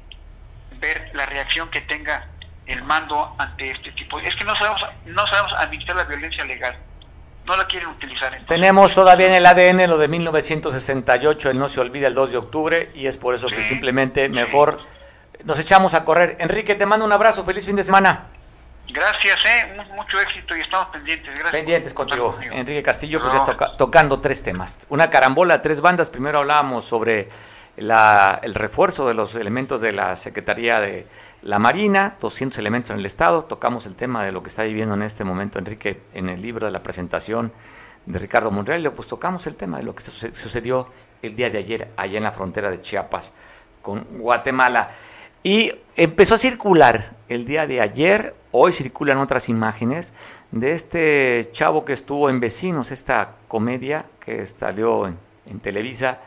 [0.78, 2.26] ver la reacción que tenga
[2.66, 4.18] el mando ante este tipo.
[4.20, 6.76] Es que no sabemos, no sabemos administrar la violencia legal.
[7.48, 8.28] No la quieren utilizar.
[8.32, 12.32] Entonces, Tenemos todavía en el ADN lo de 1968, el no se olvida el 2
[12.32, 14.32] de octubre, y es por eso que simplemente sí.
[14.32, 14.80] mejor
[15.44, 16.36] nos echamos a correr.
[16.38, 18.26] Enrique, te mando un abrazo, feliz fin de semana.
[18.88, 21.28] Gracias, eh, Mu- mucho éxito y estamos pendientes.
[21.34, 22.36] Gracias Pendientes contigo.
[22.42, 23.44] Enrique Castillo, pues ya No.
[23.46, 24.80] toca- tocando tres temas.
[24.88, 26.10] Una carambola, tres bandas.
[26.10, 27.28] Primero hablábamos sobre
[27.76, 31.06] la- el refuerzo de los elementos de la Secretaría de
[31.42, 33.44] la Marina, 200 elementos en el Estado.
[33.44, 36.66] Tocamos el tema de lo que está viviendo en este momento Enrique en el libro
[36.66, 37.52] de la presentación
[38.06, 38.90] de Ricardo Monreal.
[38.92, 40.88] Pues tocamos el tema de lo que suce- sucedió
[41.22, 43.32] el día de ayer allá en la frontera de Chiapas
[43.82, 44.90] con Guatemala.
[45.42, 50.12] Y empezó a circular el día de ayer, hoy circulan otras imágenes
[50.50, 56.18] de este chavo que estuvo en Vecinos, esta comedia que salió en, en Televisa,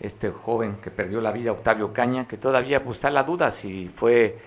[0.00, 3.88] este joven que perdió la vida, Octavio Caña, que todavía pues está la duda si
[3.88, 4.38] fue,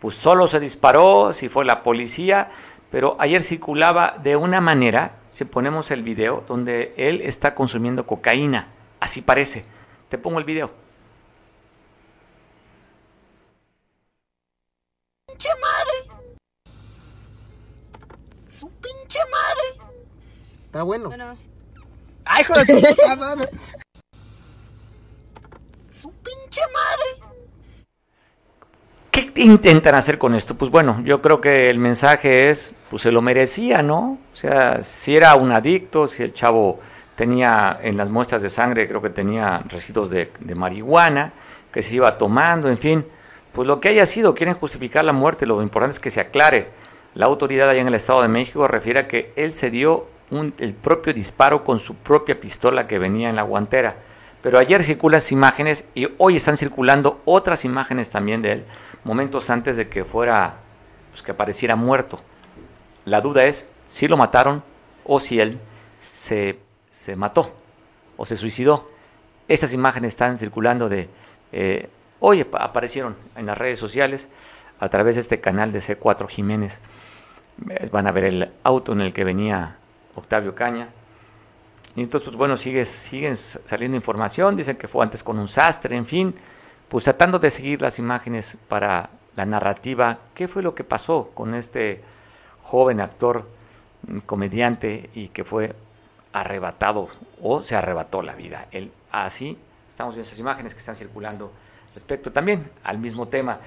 [0.00, 2.50] pues solo se disparó, si fue la policía,
[2.90, 8.68] pero ayer circulaba de una manera, si ponemos el video, donde él está consumiendo cocaína,
[9.00, 9.64] así parece.
[10.08, 10.70] Te pongo el video.
[15.40, 15.94] pinche madre.
[18.52, 19.62] Su pinche madre.
[20.64, 21.08] Está bueno.
[21.08, 21.38] Bueno,
[22.24, 23.48] ¡Ay, hijo de tu puta madre!
[26.00, 27.06] su pinche madre.
[29.10, 30.54] ¿Qué intentan hacer con esto?
[30.54, 34.18] Pues bueno, yo creo que el mensaje es, pues se lo merecía, ¿no?
[34.32, 36.80] O sea, si era un adicto, si el chavo
[37.16, 41.32] tenía en las muestras de sangre, creo que tenía residuos de, marihuana,
[41.72, 43.04] que se iba tomando, en fin,
[43.52, 46.68] pues lo que haya sido, quieren justificar la muerte, lo importante es que se aclare.
[47.14, 50.54] La autoridad allá en el Estado de México refiere a que él se dio un-
[50.58, 53.96] el propio disparo con su propia pistola que venía en la guantera.
[54.42, 58.64] Pero ayer circulan imágenes y hoy están circulando otras imágenes también de él,
[59.04, 60.56] momentos antes de que fuera,
[61.10, 62.20] pues que apareciera muerto.
[63.04, 64.62] La duda es si lo mataron
[65.04, 65.58] o si él
[65.98, 66.58] se,
[66.90, 67.54] se mató
[68.16, 68.90] o se suicidó.
[69.48, 71.08] Estas imágenes están circulando de...
[71.52, 71.88] eh,
[72.20, 74.28] hoy apa- aparecieron en las redes sociales
[74.78, 76.80] a través de este canal de C4 Jiménez.
[77.92, 79.76] Van a ver el auto en el que venía
[80.14, 80.88] Octavio Caña.
[81.96, 85.96] Y entonces, pues bueno, sigue, siguen saliendo información, dicen que fue antes con un sastre,
[85.96, 86.34] en fin,
[86.88, 91.54] pues tratando de seguir las imágenes para la narrativa, qué fue lo que pasó con
[91.54, 92.02] este
[92.62, 93.48] joven actor,
[94.06, 95.74] mm, comediante, y que fue
[96.32, 97.08] arrebatado
[97.42, 98.68] o se arrebató la vida.
[98.70, 101.52] Él, así, estamos viendo esas imágenes que están circulando
[101.94, 103.58] respecto también al mismo tema.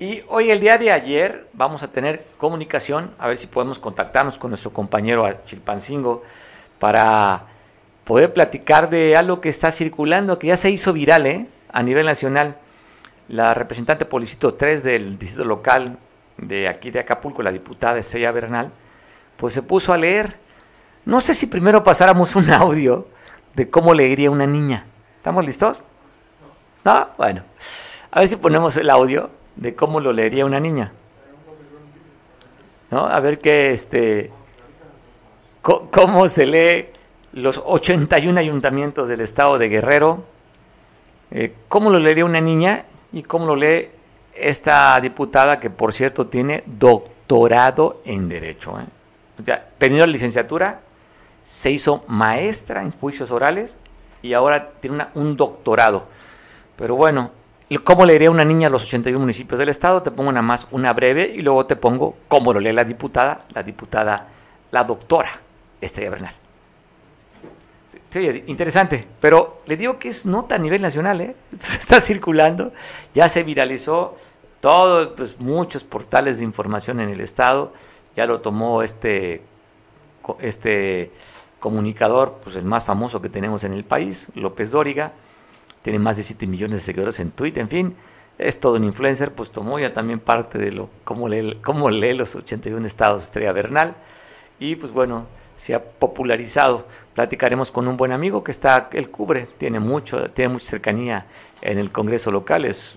[0.00, 4.38] Y hoy, el día de ayer, vamos a tener comunicación, a ver si podemos contactarnos
[4.38, 6.22] con nuestro compañero Chilpancingo
[6.78, 7.46] para
[8.08, 11.46] poder platicar de algo que está circulando, que ya se hizo viral ¿eh?
[11.70, 12.56] a nivel nacional.
[13.28, 15.98] La representante por distrito 3 del distrito local
[16.38, 18.72] de aquí de Acapulco, la diputada Estrella Bernal,
[19.36, 20.38] pues se puso a leer.
[21.04, 23.06] No sé si primero pasáramos un audio
[23.54, 24.86] de cómo leería una niña.
[25.18, 25.84] ¿Estamos listos?
[26.86, 27.08] ¿No?
[27.18, 27.42] Bueno.
[28.10, 30.92] A ver si ponemos el audio de cómo lo leería una niña.
[32.90, 33.04] ¿No?
[33.04, 34.32] A ver qué, este,
[35.60, 36.97] cómo se lee
[37.38, 40.24] los 81 ayuntamientos del estado de Guerrero,
[41.30, 43.88] eh, cómo lo leería una niña y cómo lo lee
[44.34, 48.78] esta diputada que, por cierto, tiene doctorado en Derecho.
[48.80, 48.84] ¿eh?
[49.38, 50.80] O sea, terminó la licenciatura,
[51.42, 53.78] se hizo maestra en juicios orales
[54.22, 56.06] y ahora tiene un doctorado.
[56.76, 57.30] Pero bueno,
[57.84, 60.02] ¿cómo leería una niña los 81 municipios del estado?
[60.02, 63.40] Te pongo nada más una breve y luego te pongo cómo lo lee la diputada,
[63.52, 64.28] la diputada
[64.70, 65.30] la doctora
[65.80, 66.47] Estrella Bernal.
[68.10, 71.36] Sí, interesante, pero le digo que es nota a nivel nacional, ¿eh?
[71.52, 72.72] está circulando,
[73.14, 74.16] ya se viralizó,
[74.60, 77.72] todos, pues, muchos portales de información en el estado,
[78.16, 79.42] ya lo tomó este,
[80.40, 81.12] este
[81.60, 85.12] comunicador, pues el más famoso que tenemos en el país, López Dóriga,
[85.82, 87.96] tiene más de 7 millones de seguidores en Twitter, en fin,
[88.38, 92.14] es todo un influencer, pues tomó ya también parte de lo, cómo lee, cómo lee
[92.14, 93.96] los 81 estados Estrella Bernal,
[94.58, 95.26] y pues bueno,
[95.58, 96.86] se ha popularizado.
[97.14, 101.26] Platicaremos con un buen amigo que está, él cubre, tiene mucho, tiene mucha cercanía
[101.60, 102.96] en el Congreso local, es,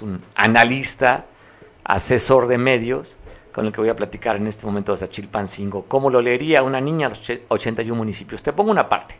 [0.00, 1.26] un analista,
[1.84, 3.18] asesor de medios,
[3.52, 5.84] con el que voy a platicar en este momento hasta Chilpancingo.
[5.86, 8.42] ¿Cómo lo leería una niña a los 81 municipios?
[8.42, 9.16] Te pongo una parte.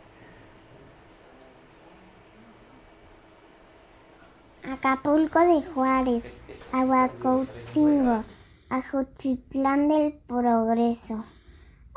[4.63, 6.33] Acapulco de Juárez,
[6.71, 8.23] Aguacotzingo,
[8.69, 11.25] Ajuchitlán del Progreso.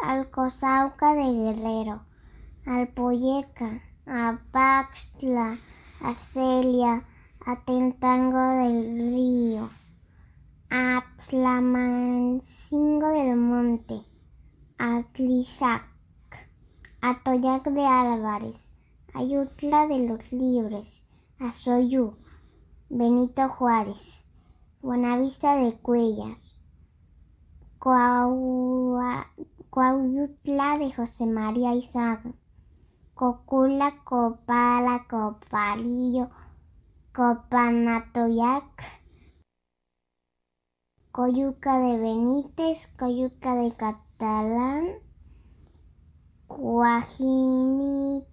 [0.02, 2.02] Alcozauca de Guerrero,
[2.66, 5.56] Alpoyeca, Apaxtla,
[6.02, 7.04] Arcelia,
[7.46, 9.70] Atentango del Río,
[10.70, 14.02] Atlamancingo del Monte,
[14.78, 15.84] Atlizac,
[17.02, 18.70] Atoyac de Álvarez,
[19.14, 21.02] Ayutla de los Libres,
[21.38, 22.16] Azoyú,
[22.88, 24.24] Benito Juárez,
[24.80, 26.36] Buenavista de Cuellar,
[27.78, 29.28] Coahuila,
[29.70, 32.22] Cuautla de José María Isaac,
[33.14, 36.28] Cocula, Copala, Copalillo,
[37.14, 38.64] Copanatoyac,
[41.12, 44.88] Coyuca de Benítez, Coyuca de Catalán,
[46.48, 48.26] Cuajini,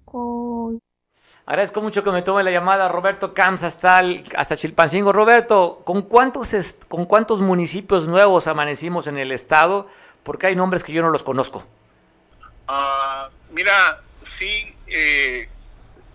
[1.47, 4.01] Agradezco mucho que me tome la llamada Roberto Camps hasta,
[4.35, 5.13] hasta Chilpancingo.
[5.13, 6.53] Roberto, ¿con cuántos,
[6.89, 9.87] ¿con cuántos municipios nuevos amanecimos en el estado?
[10.27, 11.65] Porque hay nombres que yo no los conozco.
[12.67, 14.01] Uh, mira,
[14.37, 15.47] sí, eh,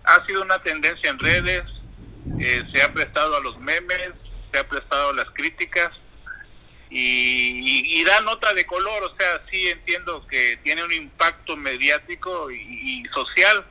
[0.03, 1.63] ha sido una tendencia en redes,
[2.39, 4.11] eh, se ha prestado a los memes,
[4.51, 5.89] se ha prestado a las críticas
[6.91, 12.51] y, y, da nota de color, o sea, sí entiendo que tiene un impacto mediático
[12.51, 13.65] y, social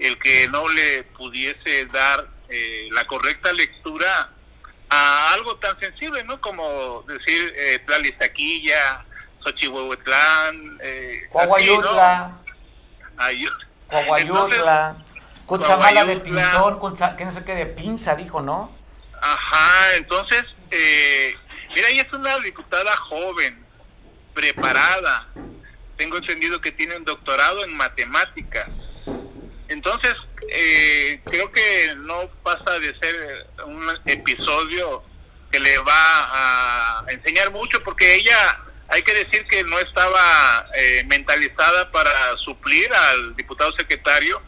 [0.00, 4.32] el que no le pudiese dar eh, la correcta lectura
[4.90, 6.40] a algo tan sensible, ¿no?
[6.40, 9.04] Como decir eh, Tlalistaquilla,
[9.44, 12.38] Xochihuehuetlán, eh, Coahuayutla,
[13.88, 14.96] Coahuayutla,
[15.46, 18.76] Cuchamala de Pinzón, que no sé qué de Pinza, dijo, ¿no?
[19.20, 21.34] Ajá, entonces, eh,
[21.74, 23.64] mira, ella es una diputada joven,
[24.34, 25.26] preparada,
[25.96, 28.68] tengo entendido que tiene un doctorado en matemáticas.
[29.68, 30.14] Entonces,
[30.50, 35.02] eh, creo que no pasa de ser un episodio
[35.50, 41.04] que le va a enseñar mucho, porque ella hay que decir que no estaba eh,
[41.06, 44.40] mentalizada para suplir al diputado secretario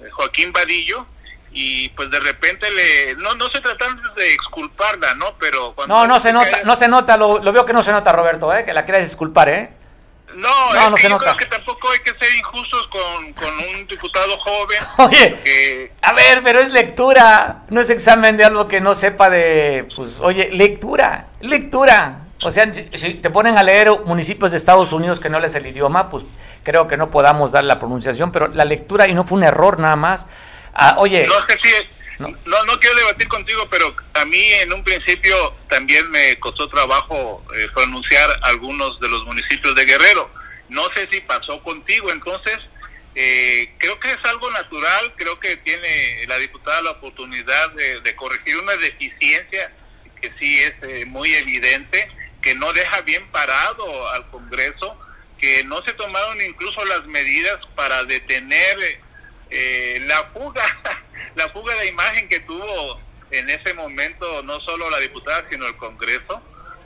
[0.00, 1.06] eh, Joaquín Vadillo
[1.52, 6.06] y pues de repente le no no se tratan de exculparla no pero cuando no
[6.06, 8.74] no se nota no se nota lo, veo que no se nota Roberto eh que
[8.74, 9.70] la quieres disculpar eh
[10.34, 14.36] no, no, no yo creo que tampoco hay que ser injustos con, con un diputado
[14.38, 14.82] joven.
[14.98, 19.88] Oye, a ver, pero es lectura, no es examen de algo que no sepa de,
[19.96, 22.25] pues, oye, lectura, lectura.
[22.46, 25.66] O sea, si te ponen a leer municipios de Estados Unidos que no les el
[25.66, 26.22] idioma, pues
[26.62, 29.80] creo que no podamos dar la pronunciación, pero la lectura, y no fue un error
[29.80, 30.28] nada más.
[30.72, 31.26] Ah, oye.
[31.26, 31.70] No sé si.
[32.20, 32.28] No.
[32.28, 37.66] no, quiero debatir contigo, pero a mí en un principio también me costó trabajo eh,
[37.74, 40.30] pronunciar algunos de los municipios de Guerrero.
[40.68, 42.58] No sé si pasó contigo, entonces
[43.16, 48.14] eh, creo que es algo natural, creo que tiene la diputada la oportunidad de, de
[48.14, 49.72] corregir una deficiencia
[50.22, 52.08] que sí es eh, muy evidente
[52.46, 54.96] que no deja bien parado al Congreso,
[55.36, 59.00] que no se tomaron incluso las medidas para detener
[59.50, 60.62] eh, la fuga,
[61.34, 63.00] la fuga de imagen que tuvo
[63.32, 66.40] en ese momento no solo la diputada, sino el Congreso,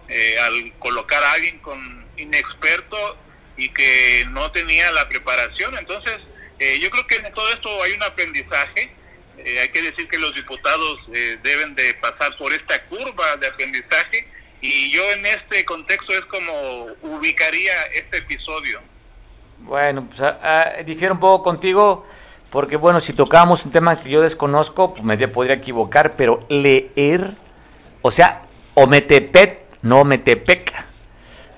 [0.08, 3.18] eh, al colocar a alguien con inexperto
[3.58, 5.76] y que no tenía la preparación.
[5.76, 6.20] Entonces,
[6.58, 8.94] eh, yo creo que en todo esto hay un aprendizaje.
[9.60, 11.00] hay que decir que los diputados
[11.42, 14.26] deben de pasar por esta curva de aprendizaje
[14.60, 18.80] y yo en este contexto es como ubicaría este episodio.
[19.58, 22.06] Bueno, pues ah, ah, difiero un poco contigo,
[22.50, 27.34] porque bueno, si tocamos un tema que yo desconozco, pues me podría equivocar, pero leer,
[28.02, 28.42] o sea,
[28.74, 30.72] o metepet, no metepec.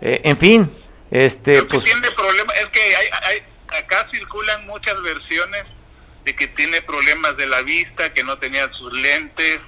[0.01, 0.77] Eh, en fin,
[1.11, 1.59] este...
[1.59, 1.85] Creo pues...
[1.85, 3.43] tiene problema, es que hay,
[3.79, 5.65] acá circulan muchas versiones
[6.25, 9.61] de que tiene problemas de la vista, que no tenía sus lentes,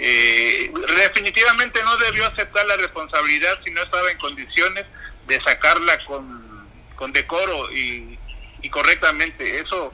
[0.00, 4.86] eh, definitivamente no debió aceptar la responsabilidad si no estaba en condiciones
[5.28, 8.18] de sacarla con, con decoro y,
[8.62, 9.60] y correctamente.
[9.60, 9.92] Eso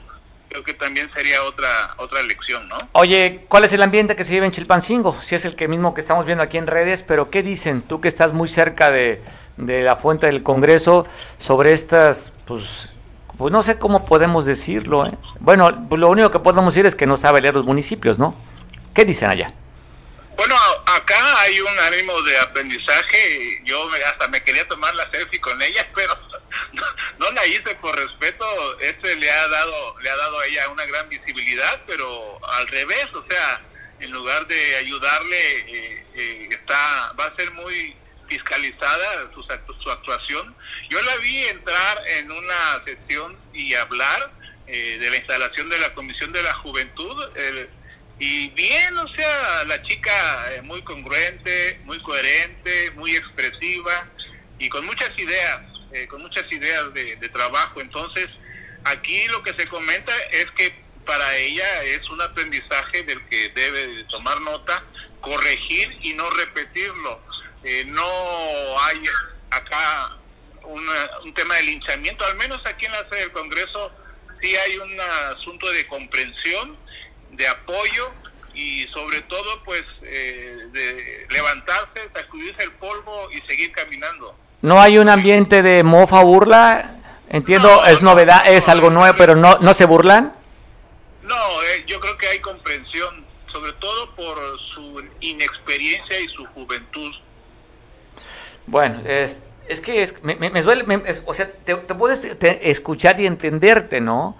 [0.49, 2.77] creo que también sería otra otra lección, ¿no?
[2.93, 5.21] Oye, ¿cuál es el ambiente que se vive en Chilpancingo?
[5.21, 7.81] Si es el que mismo que estamos viendo aquí en redes, pero ¿qué dicen?
[7.81, 9.21] Tú que estás muy cerca de,
[9.57, 11.05] de la fuente del Congreso
[11.37, 12.93] sobre estas, pues,
[13.37, 15.05] pues no sé cómo podemos decirlo.
[15.05, 15.17] ¿eh?
[15.41, 18.33] Bueno, pues lo único que podemos decir es que no sabe leer los municipios, ¿no?
[18.93, 19.53] ¿Qué dicen allá?
[20.37, 23.59] Bueno, acá hay un ánimo de aprendizaje.
[23.65, 26.13] Yo me- hasta me quería tomar la selfie con ella, pero
[26.73, 26.83] no,
[27.19, 28.79] no la hice por respeto.
[28.79, 33.07] Este le ha dado le ha dado a ella una gran visibilidad, pero al revés,
[33.13, 33.61] o sea,
[33.99, 37.95] en lugar de ayudarle, eh, eh, está va a ser muy
[38.29, 39.41] fiscalizada su,
[39.81, 40.55] su actuación.
[40.89, 44.31] Yo la vi entrar en una sesión y hablar
[44.67, 47.23] eh, de la instalación de la Comisión de la Juventud.
[47.37, 47.69] el-
[48.19, 54.07] y bien, o sea, la chica eh, muy congruente, muy coherente, muy expresiva
[54.57, 55.59] y con muchas ideas,
[55.93, 57.79] eh, con muchas ideas de, trabajo.
[57.79, 58.27] Entonces,
[58.85, 60.73] aquí lo que se comenta es que
[61.05, 64.83] para ella es un aprendizaje del que debe de tomar nota,
[65.21, 67.21] corregir y no repetirlo.
[67.63, 69.03] Eh, no hay
[69.51, 70.17] acá
[70.63, 73.91] una- un tema de linchamiento, al menos aquí en la sede del Congreso
[74.41, 76.77] sí hay un asunto de comprensión,
[77.37, 78.11] de apoyo
[78.53, 84.35] y sobre todo pues eh, de levantarse, sacudirse el polvo y seguir caminando.
[84.61, 86.95] ¿No hay un ambiente de mofa burla?
[87.29, 90.33] Entiendo, No, es no, novedad, no, es algo nuevo, pero no, no se burlan.
[91.23, 94.37] No, eh, yo creo que hay comprensión, sobre todo por
[94.73, 97.11] su inexperiencia y su juventud.
[98.65, 101.95] Bueno, es, es que es- me, me- me duele, me- es- o sea, te, te
[101.95, 104.37] puedes te- escuchar y entenderte, ¿no?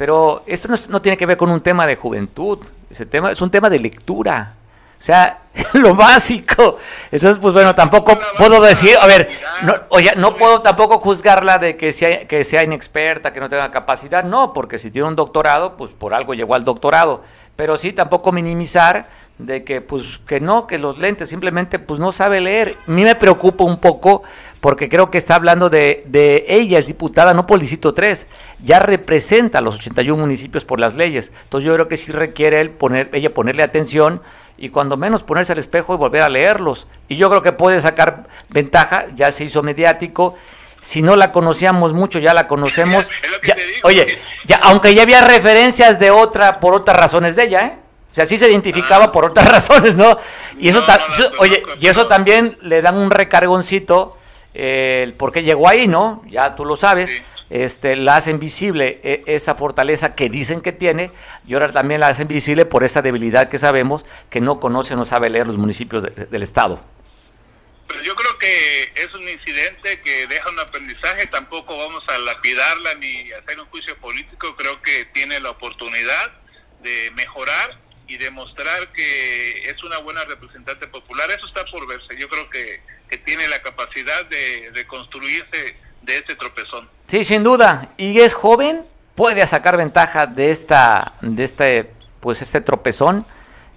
[0.00, 3.50] Pero esto no, tiene que ver con un tema de juventud, ese tema es un
[3.50, 4.54] tema de lectura.
[4.98, 5.40] O sea,
[5.74, 6.78] lo básico.
[7.12, 9.28] Entonces, pues bueno, tampoco puedo decir, a ver,
[9.62, 13.70] no, oye, no puedo tampoco juzgarla de que sea, que sea inexperta, que no tenga
[13.70, 17.22] capacidad, no, porque si tiene un doctorado, pues por algo llegó al doctorado.
[17.54, 19.06] Pero sí tampoco minimizar
[19.46, 22.76] de que pues que no, que los lentes simplemente pues no sabe leer.
[22.86, 24.22] A mí me preocupa un poco
[24.60, 28.26] porque creo que está hablando de, de ella, es diputada, no distrito 3,
[28.62, 31.32] ya representa a los 81 municipios por las leyes.
[31.44, 34.22] Entonces yo creo que sí requiere él poner, ella ponerle atención
[34.58, 36.86] y cuando menos ponerse al espejo y volver a leerlos.
[37.08, 40.34] Y yo creo que puede sacar ventaja, ya se hizo mediático.
[40.82, 43.10] Si no la conocíamos mucho, ya la conocemos.
[43.46, 47.44] Ya- digo, oye, que- ya, aunque ya había referencias de otra, por otras razones de
[47.44, 47.78] ella, ¿eh?
[48.10, 49.12] O sea, sí se identificaba Ah.
[49.12, 50.18] por otras razones, ¿no?
[50.58, 54.16] Y eso, No, ta- no la eso- oye, y eso también le dan un recargoncito,
[54.52, 56.22] eh, el por qué llegó ahí, ¿no?
[56.28, 57.10] Ya tú lo sabes.
[57.10, 57.22] Sí.
[57.50, 61.10] Este, la hacen visible eh, esa fortaleza que dicen que tiene
[61.48, 64.96] y ahora también la hacen visible por esa debilidad que sabemos que no conoce o
[64.96, 66.80] no sabe leer los municipios de- del estado.
[67.88, 72.94] Pero yo creo que es un incidente que deja un aprendizaje, tampoco vamos a lapidarla
[73.00, 76.30] ni hacer un juicio político, creo que tiene la oportunidad
[76.84, 77.78] de mejorar
[78.10, 82.82] y demostrar que es una buena representante popular, eso está por verse, yo creo que,
[83.08, 86.90] que tiene la capacidad de, de construirse de ese tropezón.
[87.06, 87.92] Sí, sin duda.
[87.96, 88.84] Y es joven,
[89.14, 91.90] puede sacar ventaja de esta, de este,
[92.20, 93.24] pues este tropezón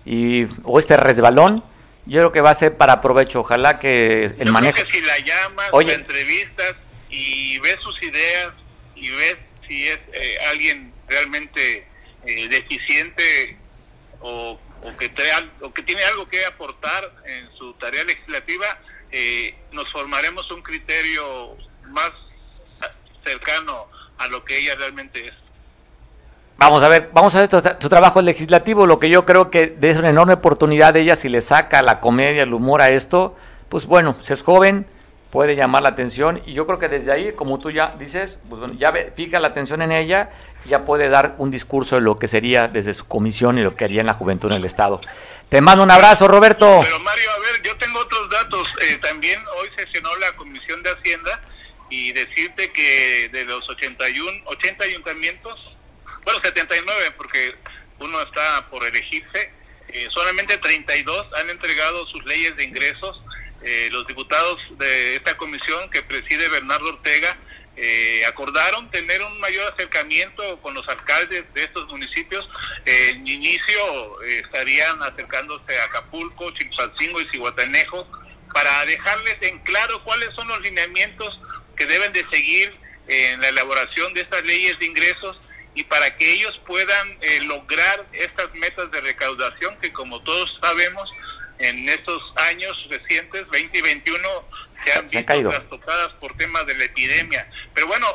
[0.04, 1.64] y o este resbalón.
[2.06, 3.42] Yo creo que va a ser para provecho.
[3.42, 4.74] Ojalá que el Yo manejo.
[4.74, 5.90] creo que si la llamas, Oye.
[5.90, 6.74] la entrevistas
[7.10, 8.50] y ves sus ideas
[8.96, 11.88] y ves si es eh, alguien realmente
[12.26, 13.58] eh, deficiente
[14.24, 14.60] o,
[14.98, 18.66] que trae o que tiene algo que aportar en su tarea legislativa,
[19.12, 21.56] eh, nos formaremos un criterio
[21.90, 22.12] más
[23.24, 25.34] cercano a lo que ella realmente es.
[26.58, 28.86] Vamos a ver, vamos a ver tu trabajo legislativo.
[28.86, 32.00] Lo que yo creo que es una enorme oportunidad de ella si le saca la
[32.00, 33.36] comedia, el humor a esto.
[33.70, 34.86] Pues bueno, si es joven,
[35.34, 36.44] puede llamar la atención.
[36.46, 39.40] Y yo creo que desde ahí, como tú ya dices, pues bueno, ya ve- fija
[39.40, 40.30] la atención en ella,
[40.66, 43.84] ya puede dar un discurso de lo que sería desde su comisión y lo que
[43.84, 45.02] haría en la juventud en el Estado.
[45.50, 46.82] Te mando un abrazo, Roberto.
[46.84, 48.68] Pero Mario, a ver, yo tengo otros datos.
[48.84, 51.42] Eh, también hoy sesionó la Comisión de Hacienda
[51.90, 55.60] y decirte que de los 81, 80 ayuntamientos,
[56.24, 57.56] bueno, 79 porque
[58.00, 59.52] uno está por elegirse,
[59.88, 63.26] eh, solamente 32 han entregado sus leyes de ingresos.
[63.64, 67.38] Eh, los diputados de esta comisión que preside Bernardo Ortega
[67.76, 72.48] eh, acordaron tener un mayor acercamiento con los alcaldes de estos municipios.
[72.86, 78.08] En inicio eh, estarían acercándose a Acapulco, Chilpancingo y Cihuatanejo
[78.54, 81.40] para dejarles en claro cuáles son los lineamientos
[81.76, 85.40] que deben de seguir en la elaboración de estas leyes de ingresos
[85.76, 91.10] y para que ellos puedan eh, lograr estas metas de recaudación que como todos sabemos
[91.64, 94.30] en estos años recientes, 20 y 21,
[94.84, 97.48] se han Se visto trastocadas por temas de la epidemia.
[97.74, 98.08] Pero bueno,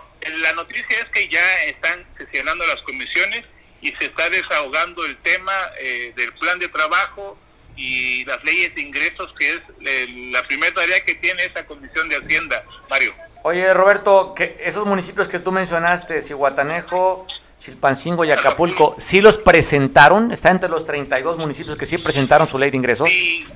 [0.43, 3.45] la noticia es que ya están sesionando las comisiones
[3.81, 7.39] y se está desahogando el tema eh, del plan de trabajo
[7.77, 12.09] y las leyes de ingresos, que es eh, la primera tarea que tiene esa comisión
[12.09, 13.15] de Hacienda, Mario.
[13.45, 17.27] Oye, Roberto, que esos municipios que tú mencionaste, Cihuatanejo,
[17.59, 20.31] Chilpancingo y Acapulco, ¿sí los presentaron?
[20.31, 23.09] ¿Está entre los 32 municipios que sí presentaron su ley de ingresos?
[23.11, 23.47] Sí,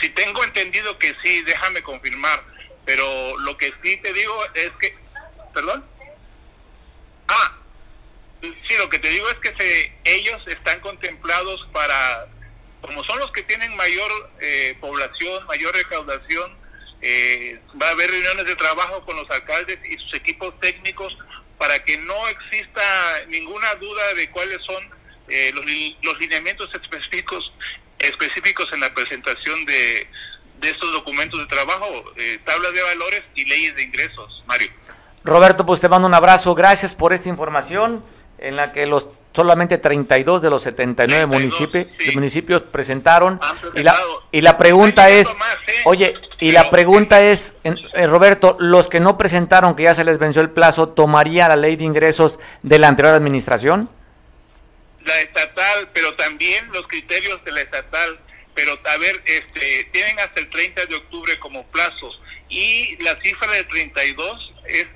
[0.00, 2.42] sí tengo entendido que sí, déjame confirmar,
[2.84, 4.96] pero lo que sí te digo es que,
[5.54, 5.84] perdón,
[7.28, 7.58] ah,
[8.40, 12.26] sí, lo que te digo es que se, ellos están contemplados para,
[12.80, 16.56] como son los que tienen mayor eh, población, mayor recaudación,
[17.00, 21.16] eh, va a haber reuniones de trabajo con los alcaldes y sus equipos técnicos
[21.58, 22.82] para que no exista
[23.28, 24.88] ninguna duda de cuáles son
[25.28, 25.64] eh, los,
[26.02, 27.52] los lineamientos específicos
[27.98, 30.06] específicos en la presentación de,
[30.60, 34.70] de estos documentos de trabajo, eh, tablas de valores y leyes de ingresos, Mario.
[35.24, 36.54] Roberto, pues te mando un abrazo.
[36.54, 38.04] Gracias por esta información
[38.38, 42.14] en la que los solamente 32 de los 79 32, municipios, sí.
[42.14, 43.38] municipios presentaron.
[43.74, 43.94] Y la,
[44.32, 45.72] y la pregunta es, más, ¿eh?
[45.84, 49.94] oye, y Pero- la pregunta es, en- eh, Roberto, los que no presentaron, que ya
[49.94, 53.88] se les venció el plazo, ¿tomaría la ley de ingresos de la anterior administración?
[55.04, 58.18] la estatal, pero también los criterios de la estatal.
[58.56, 62.20] Pero, a ver, este, tienen hasta el 30 de octubre como plazos.
[62.48, 64.86] Y la cifra de 32 es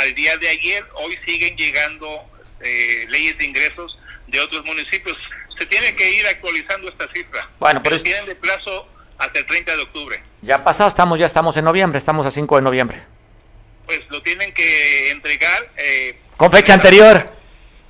[0.00, 0.84] al día de ayer.
[0.94, 2.08] Hoy siguen llegando
[2.64, 5.16] eh, leyes de ingresos de otros municipios.
[5.58, 7.48] Se tiene que ir actualizando esta cifra.
[7.60, 8.88] Bueno, pero tienen de plazo
[9.18, 10.22] hasta el 30 de octubre.
[10.42, 13.02] Ya pasado, estamos, ya estamos en noviembre, estamos a 5 de noviembre.
[13.86, 15.70] Pues lo tienen que entregar.
[15.76, 17.30] eh, Con fecha anterior.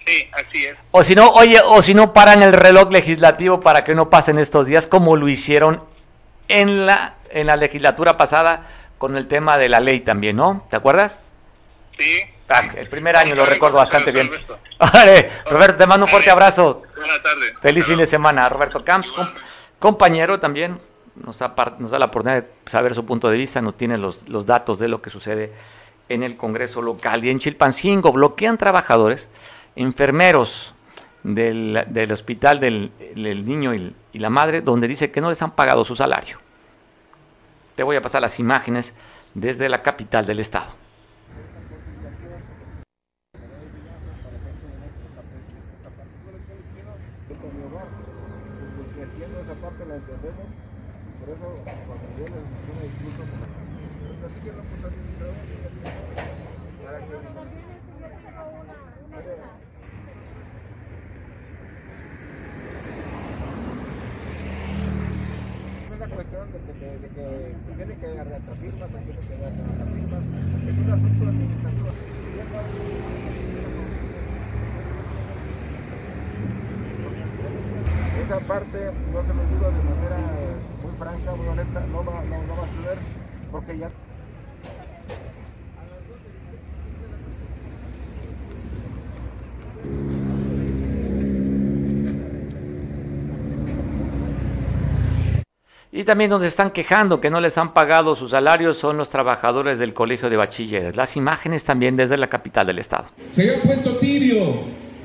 [0.06, 0.76] Sí, así es.
[0.90, 4.38] O si no, oye, o si no paran el reloj legislativo para que no pasen
[4.38, 5.82] estos días como lo hicieron
[6.48, 10.66] en la en la legislatura pasada con el tema de la ley también, ¿no?
[10.68, 11.16] ¿Te acuerdas?
[11.98, 12.22] Sí.
[12.48, 14.30] Ah, el primer año lo recuerdo bastante bien.
[14.78, 16.82] Vale, Roberto, te mando un fuerte abrazo.
[16.94, 17.54] Buenas tardes.
[17.60, 18.48] Feliz fin de semana.
[18.48, 19.28] Roberto Camps, com-
[19.78, 20.78] compañero también,
[21.16, 23.96] nos da, par- nos da la oportunidad de saber su punto de vista, nos tiene
[23.96, 25.52] los, los datos de lo que sucede
[26.10, 27.24] en el Congreso local.
[27.24, 29.30] Y en Chilpancingo bloquean trabajadores,
[29.74, 30.74] enfermeros
[31.22, 35.40] del, del hospital del, del niño y, y la madre, donde dice que no les
[35.40, 36.38] han pagado su salario.
[37.74, 38.94] Te voy a pasar las imágenes
[39.32, 40.76] desde la capital del estado.
[64.64, 69.88] Es una cuestión de que, de, de que tiene que arreglar firmas, tiene que arreglar
[69.94, 70.24] firmas.
[70.68, 71.88] Es un asunto administrativo.
[78.24, 80.16] Esa parte, no se lo digo de manera
[80.82, 82.98] muy franca, muy honesta, no va, no, no va a suceder
[83.52, 83.90] porque ya
[96.04, 99.94] También donde están quejando que no les han pagado sus salarios son los trabajadores del
[99.94, 100.96] Colegio de Bachilleres.
[100.96, 103.08] Las imágenes también desde la capital del estado.
[103.32, 104.54] Se había puesto tibio,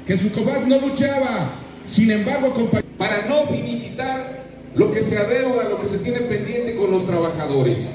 [0.06, 1.52] que su combate no luchaba.
[1.88, 2.54] Sin embargo,
[2.98, 4.44] para no finiquitar
[4.76, 7.90] lo que se adeuda, lo que se tiene pendiente con los trabajadores.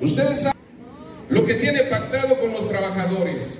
[0.00, 0.58] Ustedes saben
[1.28, 3.54] lo que tiene pactado con los trabajadores.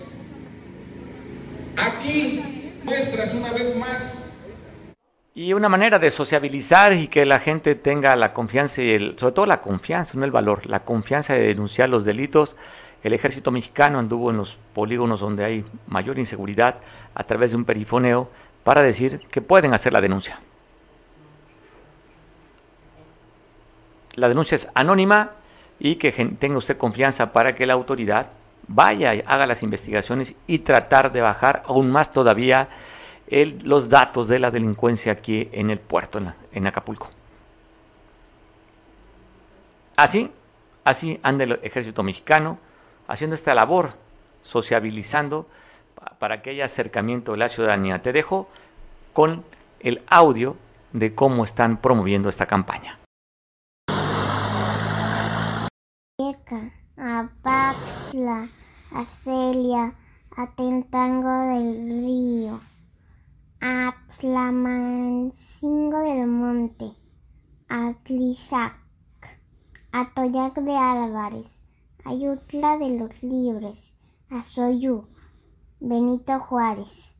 [1.76, 4.23] Aquí muestras una vez más
[5.36, 9.32] Y una manera de sociabilizar y que la gente tenga la confianza y el, sobre
[9.32, 12.54] todo la confianza, no el valor, la confianza de denunciar los delitos.
[13.02, 16.76] El ejército mexicano anduvo en los polígonos donde hay mayor inseguridad
[17.16, 18.30] a través de un perifoneo
[18.62, 20.38] para decir que pueden hacer la denuncia.
[24.14, 25.32] La denuncia es anónima
[25.80, 28.28] y que tenga usted confianza para que la autoridad
[28.68, 32.68] vaya haga las investigaciones y tratar de bajar aún más todavía
[33.28, 36.20] los datos de la delincuencia aquí en el puerto,
[36.52, 37.08] en, Acapulco.
[39.96, 40.30] Así,
[40.84, 42.58] así anda el ejército mexicano
[43.06, 43.94] haciendo esta labor,
[44.42, 45.46] sociabilizando
[45.94, 48.02] pa- para que haya acercamiento de la ciudadanía.
[48.02, 48.48] Te dejo
[49.12, 49.44] con
[49.80, 50.56] el audio
[50.92, 52.98] de cómo están promoviendo esta campaña.
[56.96, 58.46] A Paxla,
[58.92, 59.92] a Celia,
[60.36, 62.60] a Tentango del Río,
[63.66, 66.92] a Tlamancingo del Monte,
[67.66, 68.74] Atlizac,
[69.90, 71.46] Atoyac de Álvarez,
[72.04, 73.94] Ayutla de los Libres,
[74.28, 75.06] Azoyú,
[75.80, 77.16] Benito Juárez,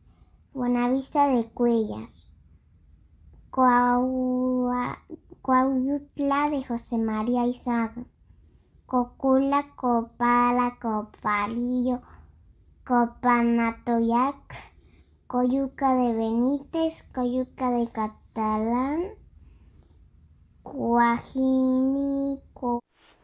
[0.53, 2.09] Buenavista de Cuellar,
[3.49, 4.99] Coahuila,
[6.51, 8.05] de José María Izag,
[8.85, 12.03] Cocula, Copala, Copalillo,
[12.85, 14.74] Copanatoyac,
[15.35, 19.01] Coyuca de Benítez, Coyuca de Catalán,
[20.63, 21.99] Cuajinico.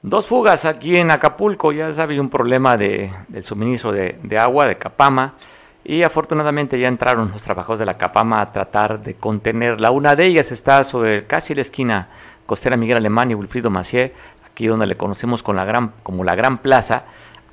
[0.01, 4.67] Dos fugas aquí en Acapulco, ya sabe, un problema de, del suministro de, de, agua
[4.67, 5.35] de Capama
[5.85, 9.91] y afortunadamente ya entraron los trabajadores de la Capama a tratar de contenerla.
[9.91, 12.09] Una de ellas está sobre casi la esquina
[12.45, 14.13] costera Miguel Alemán y Wilfrido Macié,
[14.45, 17.05] aquí donde le conocemos con la gran, como la Gran Plaza.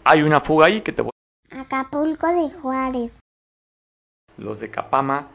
[0.03, 1.13] Hay una fuga ahí que te voy
[1.49, 3.21] Acapulco de Juárez.
[4.39, 5.29] Los de Capama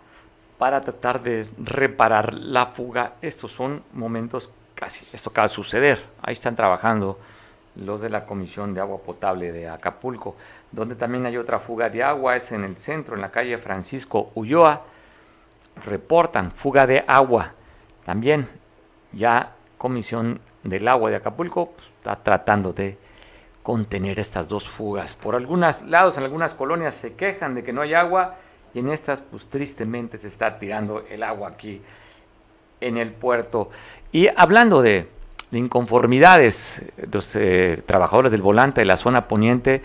[0.58, 3.14] para tratar de reparar la fuga.
[3.22, 6.04] Estos son momentos casi, esto acaba de suceder.
[6.22, 7.20] Ahí están trabajando
[7.76, 10.36] los de la Comisión de Agua Potable de Acapulco,
[10.72, 14.32] donde también hay otra fuga de agua, es en el centro, en la calle Francisco
[14.36, 14.82] Ulloa.
[15.86, 17.54] Reportan fuga de agua.
[18.06, 18.48] También
[19.12, 22.98] ya Comisión del Agua de Acapulco pues, está tratando de
[23.64, 25.14] contener estas dos fugas.
[25.16, 28.36] Por algunos lados, en algunas colonias se quejan de que no hay agua
[28.74, 31.82] y en estas, pues tristemente se está tirando el agua aquí
[32.82, 33.70] en el puerto.
[34.12, 35.08] Y hablando de,
[35.52, 39.82] de inconformidades, los eh, trabajadores del volante de la zona poniente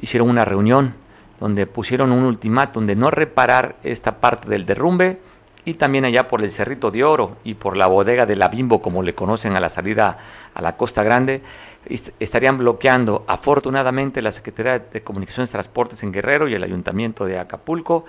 [0.00, 0.94] hicieron una reunión
[1.38, 5.18] donde pusieron un ultimátum de no reparar esta parte del derrumbe
[5.64, 8.80] y también allá por el Cerrito de Oro y por la bodega de la Bimbo,
[8.80, 10.18] como le conocen a la salida
[10.54, 11.42] a la Costa Grande,
[12.18, 13.24] estarían bloqueando.
[13.28, 18.04] Afortunadamente, la Secretaría de Comunicaciones y Transportes en Guerrero y el Ayuntamiento de Acapulco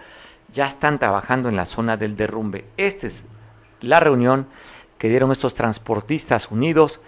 [0.51, 2.65] ya están trabajando en la zona del derrumbe.
[2.77, 3.25] Esta es
[3.81, 4.47] la reunión
[4.97, 7.01] que dieron estos transportistas unidos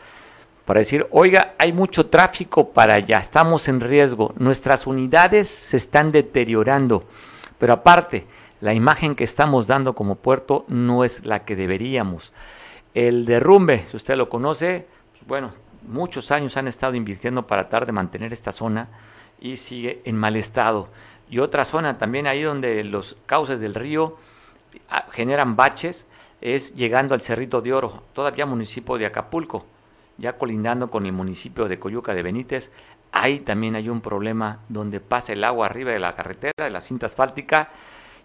[0.66, 6.12] para decir, oiga, hay mucho tráfico para allá, estamos en riesgo, nuestras unidades se están
[6.12, 7.06] deteriorando,
[7.60, 8.26] pero aparte,
[8.66, 12.34] la imagen que estamos dando como puerto no es la que deberíamos.
[12.96, 15.54] El derrumbe, si usted lo conoce, pues bueno,
[15.88, 18.88] muchos años han estado invirtiendo para tratar de mantener esta zona
[19.40, 20.90] y sigue en mal estado.
[21.30, 24.18] Y otra zona también ahí donde los cauces del río
[24.90, 26.08] ah, generan baches
[26.42, 29.68] es llegando al Cerrito de Oro, todavía municipio de Acapulco,
[30.18, 32.72] ya colindando con el municipio de Coyuca de Benítez.
[33.12, 36.82] Ahí también hay un problema donde pasa el agua arriba de la carretera, de la
[36.82, 37.70] cinta asfáltica,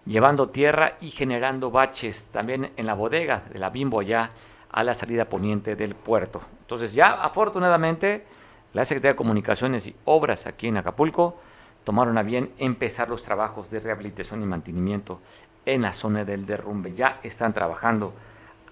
[0.05, 4.31] llevando tierra y generando baches también en la bodega de la Bimbo ya
[4.71, 6.41] a la salida poniente del puerto.
[6.61, 8.25] Entonces ya afortunadamente
[8.73, 11.37] la Secretaría de Comunicaciones y Obras aquí en Acapulco
[11.83, 15.19] tomaron a bien empezar los trabajos de rehabilitación y mantenimiento
[15.65, 16.93] en la zona del derrumbe.
[16.93, 18.13] Ya están trabajando.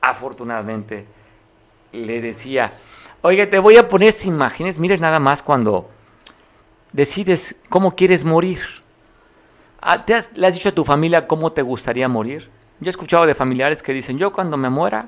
[0.02, 1.06] Afortunadamente
[1.92, 2.72] le decía,
[3.22, 5.90] oiga, te voy a poner imágenes, mires nada más cuando
[6.94, 8.60] decides cómo quieres morir.
[9.82, 12.50] Ah, ¿Te has, ¿Le has dicho a tu familia cómo te gustaría morir?
[12.80, 15.08] Yo he escuchado de familiares que dicen, yo cuando me muera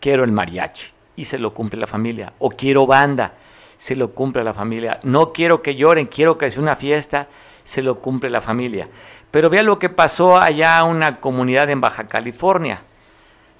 [0.00, 2.32] quiero el mariachi y se lo cumple la familia.
[2.38, 3.34] O quiero banda,
[3.76, 5.00] se lo cumple la familia.
[5.02, 7.28] No quiero que lloren, quiero que sea una fiesta,
[7.64, 8.88] se lo cumple la familia.
[9.30, 12.82] Pero vea lo que pasó allá en una comunidad en Baja California.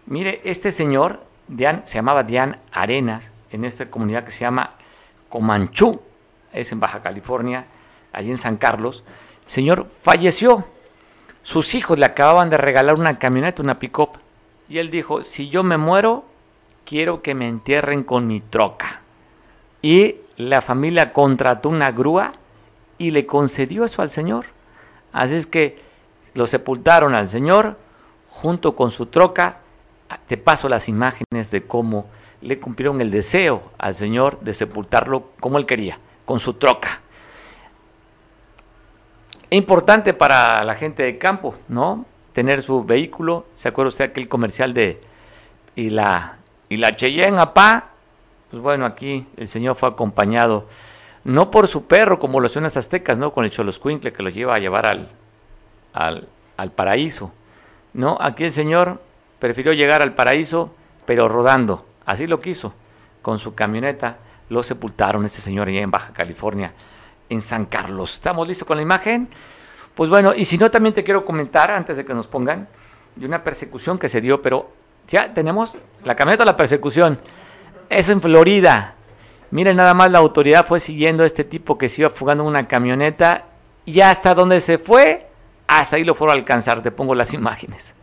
[0.07, 1.25] Mire, este señor
[1.85, 4.71] se llamaba Dian Arenas, en esta comunidad que se llama
[5.29, 6.01] Comanchú,
[6.53, 7.67] es en Baja California,
[8.13, 9.05] allí en San Carlos.
[9.45, 10.65] El señor falleció.
[11.43, 14.11] Sus hijos le acababan de regalar una camioneta, una pick-up.
[14.69, 16.25] Y él dijo, si yo me muero,
[16.85, 19.03] quiero que me entierren con mi troca.
[19.83, 22.33] Y la familia contrató una grúa
[22.99, 24.47] y le concedió eso al Señor.
[25.13, 25.81] Así es que
[26.35, 27.77] lo sepultaron al Señor
[28.31, 29.59] junto con su troca.
[30.27, 32.07] Te paso las imágenes de cómo
[32.41, 37.01] le cumplieron el deseo al Señor de sepultarlo como él quería, con su troca.
[39.53, 42.07] Es importante para la gente de campo, ¿no?
[42.33, 43.45] Tener su vehículo.
[43.55, 44.99] ¿Se acuerda usted aquel comercial de
[45.77, 46.39] y la
[46.71, 47.91] y la Cheyenne apá?
[48.51, 50.69] Pues bueno, aquí el Señor fue acompañado
[51.25, 53.35] no por su perro como lo son las aztecas, ¿no?
[53.35, 55.11] Con el choloscuincle que lo lleva a llevar al,
[55.93, 57.31] al, al paraíso.
[57.93, 59.03] No, aquí el Señor
[59.39, 60.75] prefirió llegar al paraíso,
[61.05, 61.85] pero rodando.
[62.07, 62.73] Así lo quiso.
[63.21, 64.17] Con su camioneta
[64.49, 66.73] lo sepultaron este señor allá en Baja California,
[67.33, 68.15] en San Carlos.
[68.15, 69.29] ¿Estamos listos con la imagen?
[69.95, 72.69] Pues bueno, y si no, también te quiero comentar, antes de que nos pongan,
[73.17, 74.71] de una persecución que se dio, pero
[75.09, 77.19] ya tenemos la camioneta de la persecución.
[77.89, 78.95] Eso en Florida.
[79.51, 82.49] Miren, nada más la autoridad fue siguiendo a este tipo que se iba fugando en
[82.49, 83.47] una camioneta
[83.85, 85.29] y hasta donde se fue,
[85.67, 86.83] hasta ahí lo fueron a alcanzar.
[86.83, 87.95] Te pongo las imágenes.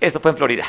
[0.00, 0.64] Esto fue en Florida.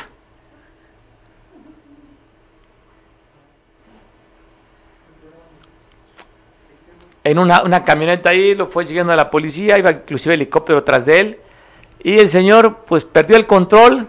[7.30, 11.04] en una, una camioneta ahí, lo fue siguiendo a la policía, iba inclusive helicóptero tras
[11.04, 11.40] de él.
[12.02, 14.08] Y el señor pues perdió el control,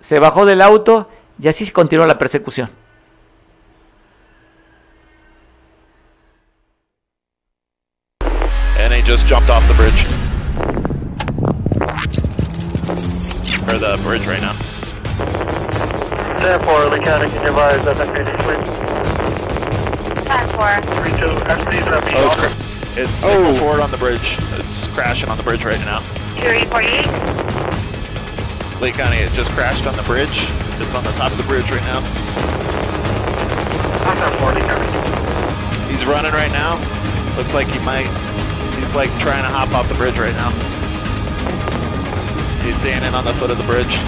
[0.00, 1.08] se bajó del auto
[1.40, 2.70] y así se continuó la persecución.
[8.78, 10.06] And he just jumped off the bridge.
[13.72, 14.54] Or the bridge right now.
[16.40, 18.89] Therefore, the county can advise that the
[22.14, 23.58] Oh, it's oh.
[23.58, 24.36] forward on the bridge.
[24.52, 26.00] It's crashing on the bridge right now.
[26.38, 28.80] 348.
[28.80, 30.46] Lake County, it just crashed on the bridge.
[30.78, 32.00] It's on the top of the bridge right now.
[35.90, 36.78] He's running right now.
[37.36, 38.06] Looks like he might.
[38.78, 40.50] He's like trying to hop off the bridge right now.
[42.62, 43.98] He's standing on the foot of the bridge.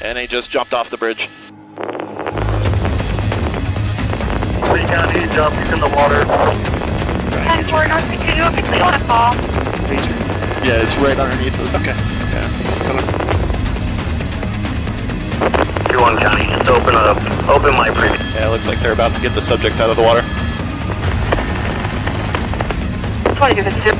[0.00, 1.28] And he just jumped off the bridge.
[4.72, 6.24] Lee County, he jumped, he's in the water.
[6.24, 9.34] 10 4, North Continue, if you want to fall.
[10.62, 11.74] Yeah, it's right underneath us.
[11.74, 11.96] Okay.
[12.30, 12.46] Yeah.
[15.90, 17.18] 2 1 County, just open up,
[17.48, 18.22] open my previous.
[18.34, 20.22] Yeah, it looks like they're about to get the subject out of the water.
[23.34, 23.96] 2252.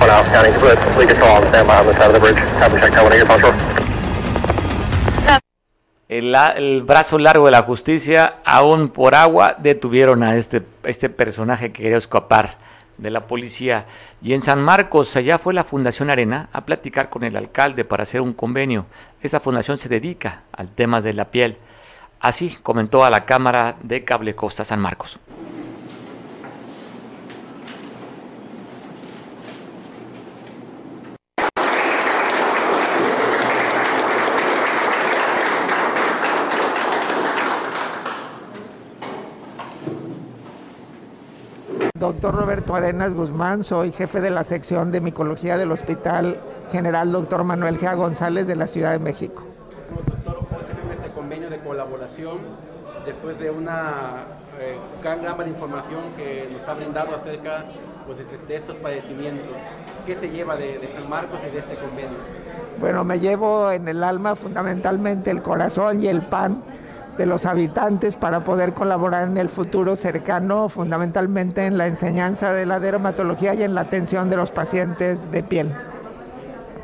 [0.00, 2.38] One out, County, put Lee Control on standby on the side of the bridge.
[2.58, 3.52] Have a check out when you get punctual.
[6.18, 11.72] El, el brazo largo de la justicia, aún por agua, detuvieron a este, este personaje
[11.72, 12.58] que quería escapar
[12.98, 13.86] de la policía.
[14.20, 18.02] Y en San Marcos, allá fue la Fundación Arena a platicar con el alcalde para
[18.02, 18.84] hacer un convenio.
[19.22, 21.56] Esta fundación se dedica al tema de la piel.
[22.20, 25.18] Así comentó a la Cámara de Cable Costa San Marcos.
[42.02, 46.40] Doctor Roberto Arenas Guzmán, soy jefe de la sección de micología del Hospital
[46.72, 47.94] General Doctor Manuel G.
[47.94, 49.44] González de la Ciudad de México.
[50.04, 52.38] Doctor, hoy se firma este convenio de colaboración
[53.06, 54.24] después de una
[54.58, 57.66] eh, gran gama de información que nos ha brindado acerca
[58.04, 59.54] pues, de, de estos padecimientos.
[60.04, 62.18] ¿Qué se lleva de, de San Marcos y de este convenio?
[62.80, 66.64] Bueno, me llevo en el alma fundamentalmente el corazón y el pan
[67.16, 72.66] de los habitantes para poder colaborar en el futuro cercano, fundamentalmente en la enseñanza de
[72.66, 75.72] la dermatología y en la atención de los pacientes de piel.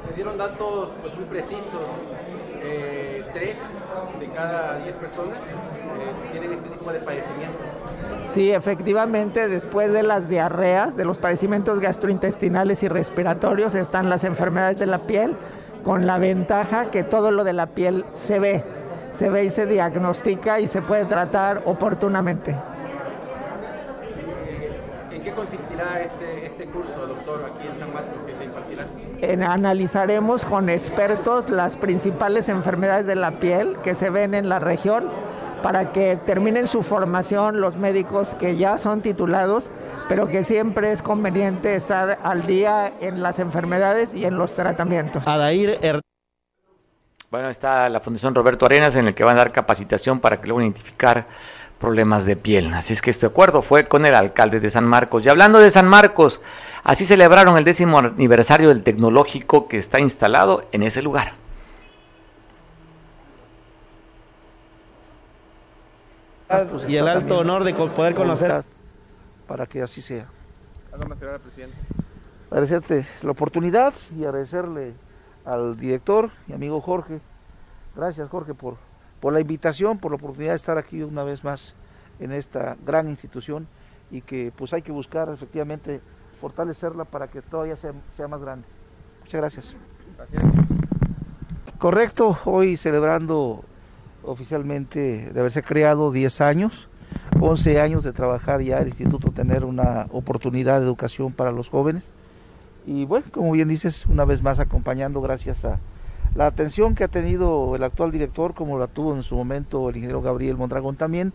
[0.06, 1.64] Se dieron datos pues, muy precisos.
[2.60, 3.56] Eh, tres
[4.20, 7.66] de cada diez personas eh, tienen este tipo de padecimientos.
[8.26, 14.78] Sí, efectivamente, después de las diarreas, de los padecimientos gastrointestinales y respiratorios, están las enfermedades
[14.78, 15.36] de la piel,
[15.82, 18.64] con la ventaja que todo lo de la piel se ve,
[19.10, 22.54] se ve y se diagnostica y se puede tratar oportunamente.
[25.12, 28.86] ¿En qué consistirá este, este curso, doctor, aquí en San Marcos que se impartirá?
[29.20, 34.58] En- analizaremos con expertos las principales enfermedades de la piel que se ven en la
[34.58, 35.08] región
[35.62, 39.72] para que terminen su formación los médicos que ya son titulados,
[40.08, 45.26] pero que siempre es conveniente estar al día en las enfermedades y en los tratamientos.
[45.26, 45.76] Adair
[47.30, 50.46] Bueno, está la Fundación Roberto Arenas en el que van a dar capacitación para que
[50.46, 51.26] luego identificar
[51.78, 52.72] problemas de piel.
[52.72, 55.26] Así es que este acuerdo fue con el alcalde de San Marcos.
[55.26, 56.40] Y hablando de San Marcos,
[56.84, 61.34] así celebraron el décimo aniversario del tecnológico que está instalado en ese lugar.
[66.88, 68.64] y el alto honor de poder conocer.
[69.46, 70.24] para que así sea.
[71.42, 71.76] Presidente.
[72.50, 74.94] Agradecerte la oportunidad y agradecerle
[75.48, 77.20] al director, mi amigo Jorge.
[77.96, 78.76] Gracias Jorge por,
[79.20, 81.74] por la invitación, por la oportunidad de estar aquí una vez más
[82.20, 83.66] en esta gran institución
[84.10, 86.00] y que pues hay que buscar efectivamente
[86.40, 88.66] fortalecerla para que todavía sea, sea más grande.
[89.20, 89.76] Muchas gracias.
[91.78, 93.64] Correcto, hoy celebrando
[94.24, 96.90] oficialmente de haberse creado 10 años,
[97.40, 102.10] 11 años de trabajar ya el instituto, tener una oportunidad de educación para los jóvenes.
[102.90, 105.78] Y bueno, como bien dices, una vez más acompañando gracias a
[106.34, 109.96] la atención que ha tenido el actual director, como la tuvo en su momento el
[109.96, 111.34] ingeniero Gabriel Mondragón también,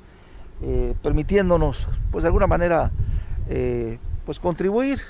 [0.64, 2.90] eh, permitiéndonos, pues de alguna manera,
[3.50, 5.02] eh, pues contribuir,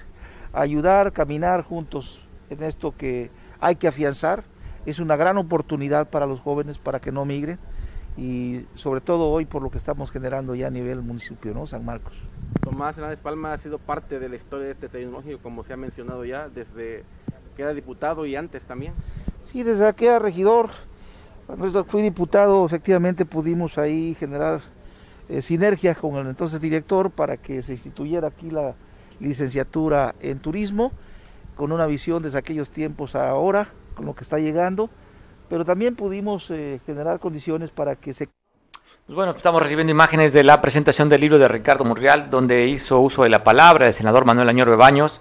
[0.52, 2.20] ayudar, caminar juntos
[2.50, 3.32] en esto que
[3.62, 4.44] hay que afianzar.
[4.86, 7.58] Es una gran oportunidad para los jóvenes para que no migren
[8.18, 11.68] y sobre todo hoy por lo que estamos generando ya a nivel municipio, ¿no?
[11.68, 12.22] San Marcos.
[12.62, 15.78] Tomás Hernández Palma ha sido parte de la historia de este tecnológico, como se ha
[15.78, 17.04] mencionado ya, desde
[17.56, 18.93] que era diputado y antes también.
[19.43, 20.72] Sí, desde que era regidor,
[21.88, 24.62] fui diputado, efectivamente pudimos ahí generar
[25.30, 28.76] eh, sinergia con el entonces director para que se instituyera aquí la
[29.20, 30.91] licenciatura en turismo,
[31.56, 34.89] con una visión desde aquellos tiempos a ahora, con lo que está llegando,
[35.49, 38.30] pero también pudimos eh, generar condiciones para que se...
[39.06, 43.01] Pues bueno, estamos recibiendo imágenes de la presentación del libro de Ricardo Murrial, donde hizo
[43.01, 45.20] uso de la palabra del senador Manuel Añor Bebaños,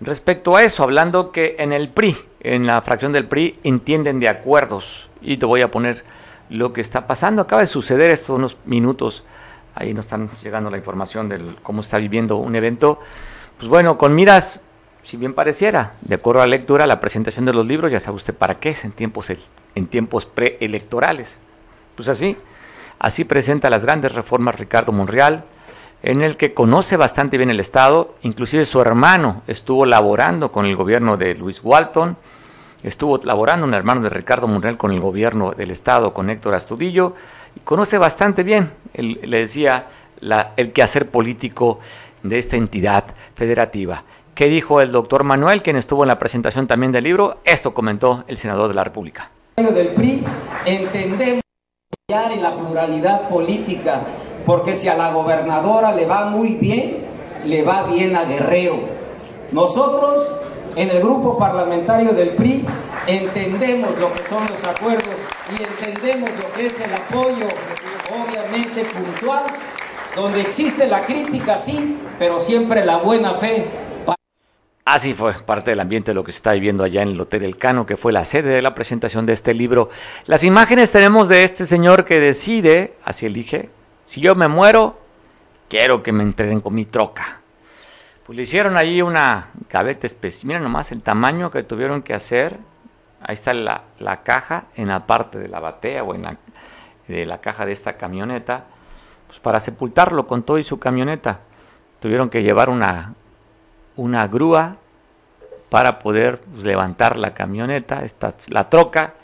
[0.00, 4.28] respecto a eso, hablando que en el PRI, en la fracción del PRI, entienden de
[4.28, 5.10] acuerdos.
[5.22, 6.04] Y te voy a poner
[6.48, 7.42] lo que está pasando.
[7.42, 9.22] Acaba de suceder estos unos minutos.
[9.76, 12.98] Ahí nos están llegando la información de cómo está viviendo un evento.
[13.58, 14.60] Pues bueno, con miras,
[15.04, 18.16] si bien pareciera, de acuerdo a la lectura, la presentación de los libros, ya sabe
[18.16, 19.30] usted para qué es en tiempos,
[19.76, 21.38] en tiempos preelectorales.
[21.94, 22.36] Pues así,
[23.00, 25.42] así presenta las grandes reformas Ricardo Monreal,
[26.02, 30.76] en el que conoce bastante bien el Estado, inclusive su hermano estuvo laborando con el
[30.76, 32.16] gobierno de Luis Walton,
[32.82, 37.14] estuvo laborando un hermano de Ricardo Monreal con el gobierno del Estado, con Héctor Astudillo,
[37.56, 39.86] y conoce bastante bien, le decía,
[40.20, 41.80] la, el quehacer político
[42.22, 44.04] de esta entidad federativa.
[44.34, 47.40] ¿Qué dijo el doctor Manuel, quien estuvo en la presentación también del libro?
[47.44, 49.30] Esto comentó el senador de la República.
[49.56, 50.24] Del PRI
[50.64, 51.42] entendemos
[52.10, 54.00] en la pluralidad política,
[54.44, 56.98] porque si a la gobernadora le va muy bien,
[57.44, 58.78] le va bien a Guerrero.
[59.52, 60.28] Nosotros,
[60.74, 62.64] en el grupo parlamentario del PRI,
[63.06, 65.14] entendemos lo que son los acuerdos
[65.56, 67.46] y entendemos lo que es el apoyo,
[68.10, 69.44] obviamente puntual,
[70.16, 73.66] donde existe la crítica, sí, pero siempre la buena fe.
[74.92, 77.42] Así fue parte del ambiente de lo que se está viviendo allá en el Hotel
[77.42, 79.88] del Cano, que fue la sede de la presentación de este libro.
[80.26, 83.70] Las imágenes tenemos de este señor que decide, así elige,
[84.04, 84.98] si yo me muero,
[85.68, 87.40] quiero que me entreguen con mi troca.
[88.26, 90.48] Pues le hicieron ahí una gaveta especial.
[90.48, 92.58] Miren nomás el tamaño que tuvieron que hacer.
[93.22, 96.36] Ahí está la, la caja en la parte de la batea o en la,
[97.06, 98.64] de la caja de esta camioneta.
[99.28, 101.42] Pues para sepultarlo con todo y su camioneta.
[102.00, 103.14] Tuvieron que llevar una,
[103.94, 104.78] una grúa
[105.70, 109.14] para poder pues, levantar la camioneta, esta, la troca,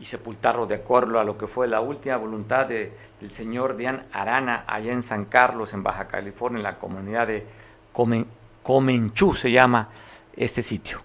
[0.00, 2.90] y sepultarlo de acuerdo a lo que fue la última voluntad de,
[3.20, 7.46] del señor Dian Arana allá en San Carlos, en Baja California, en la comunidad de
[7.92, 8.26] Comen,
[8.62, 9.88] Comenchú se llama
[10.34, 11.02] este sitio.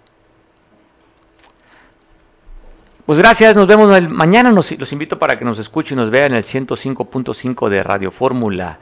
[3.06, 6.38] Pues gracias, nos vemos mañana, los invito para que nos escuchen y nos vean en
[6.38, 8.80] el 105.5 de Radio Fórmula.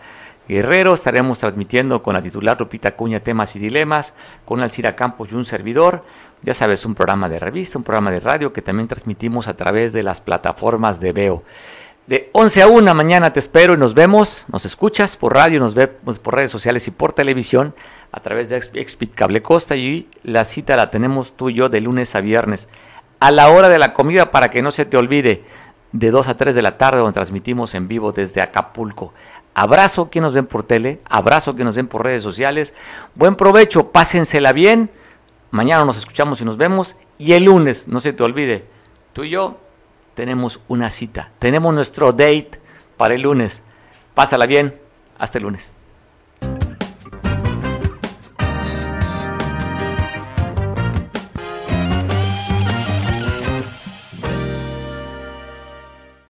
[0.48, 0.94] Guerrero.
[0.94, 4.14] Estaremos transmitiendo con la titular Lupita Cuña temas y dilemas,
[4.46, 6.04] con Alcira Campos y un servidor.
[6.42, 9.94] Ya sabes, un programa de revista, un programa de radio que también transmitimos a través
[9.94, 11.44] de las plataformas de Veo.
[12.06, 15.74] De 11 a 1 mañana te espero y nos vemos, nos escuchas por radio, nos
[15.74, 17.74] vemos por redes sociales y por televisión
[18.12, 21.80] a través de Expit Cable Costa y la cita la tenemos tú y yo de
[21.80, 22.68] lunes a viernes
[23.22, 25.46] a la hora de la comida para que no se te olvide
[25.94, 29.14] de 2 a 3 de la tarde donde transmitimos en vivo desde Acapulco.
[29.56, 32.74] Abrazo que nos den por tele, abrazo que nos den por redes sociales.
[33.16, 34.90] Buen provecho, pásensela bien.
[35.52, 36.96] Mañana nos escuchamos y nos vemos.
[37.20, 38.66] Y el lunes, no se te olvide,
[39.14, 39.60] tú y yo
[40.16, 41.32] tenemos una cita.
[41.40, 42.60] Tenemos nuestro date
[42.98, 43.64] para el lunes.
[44.14, 44.80] Pásala bien.
[45.18, 45.72] Hasta el lunes.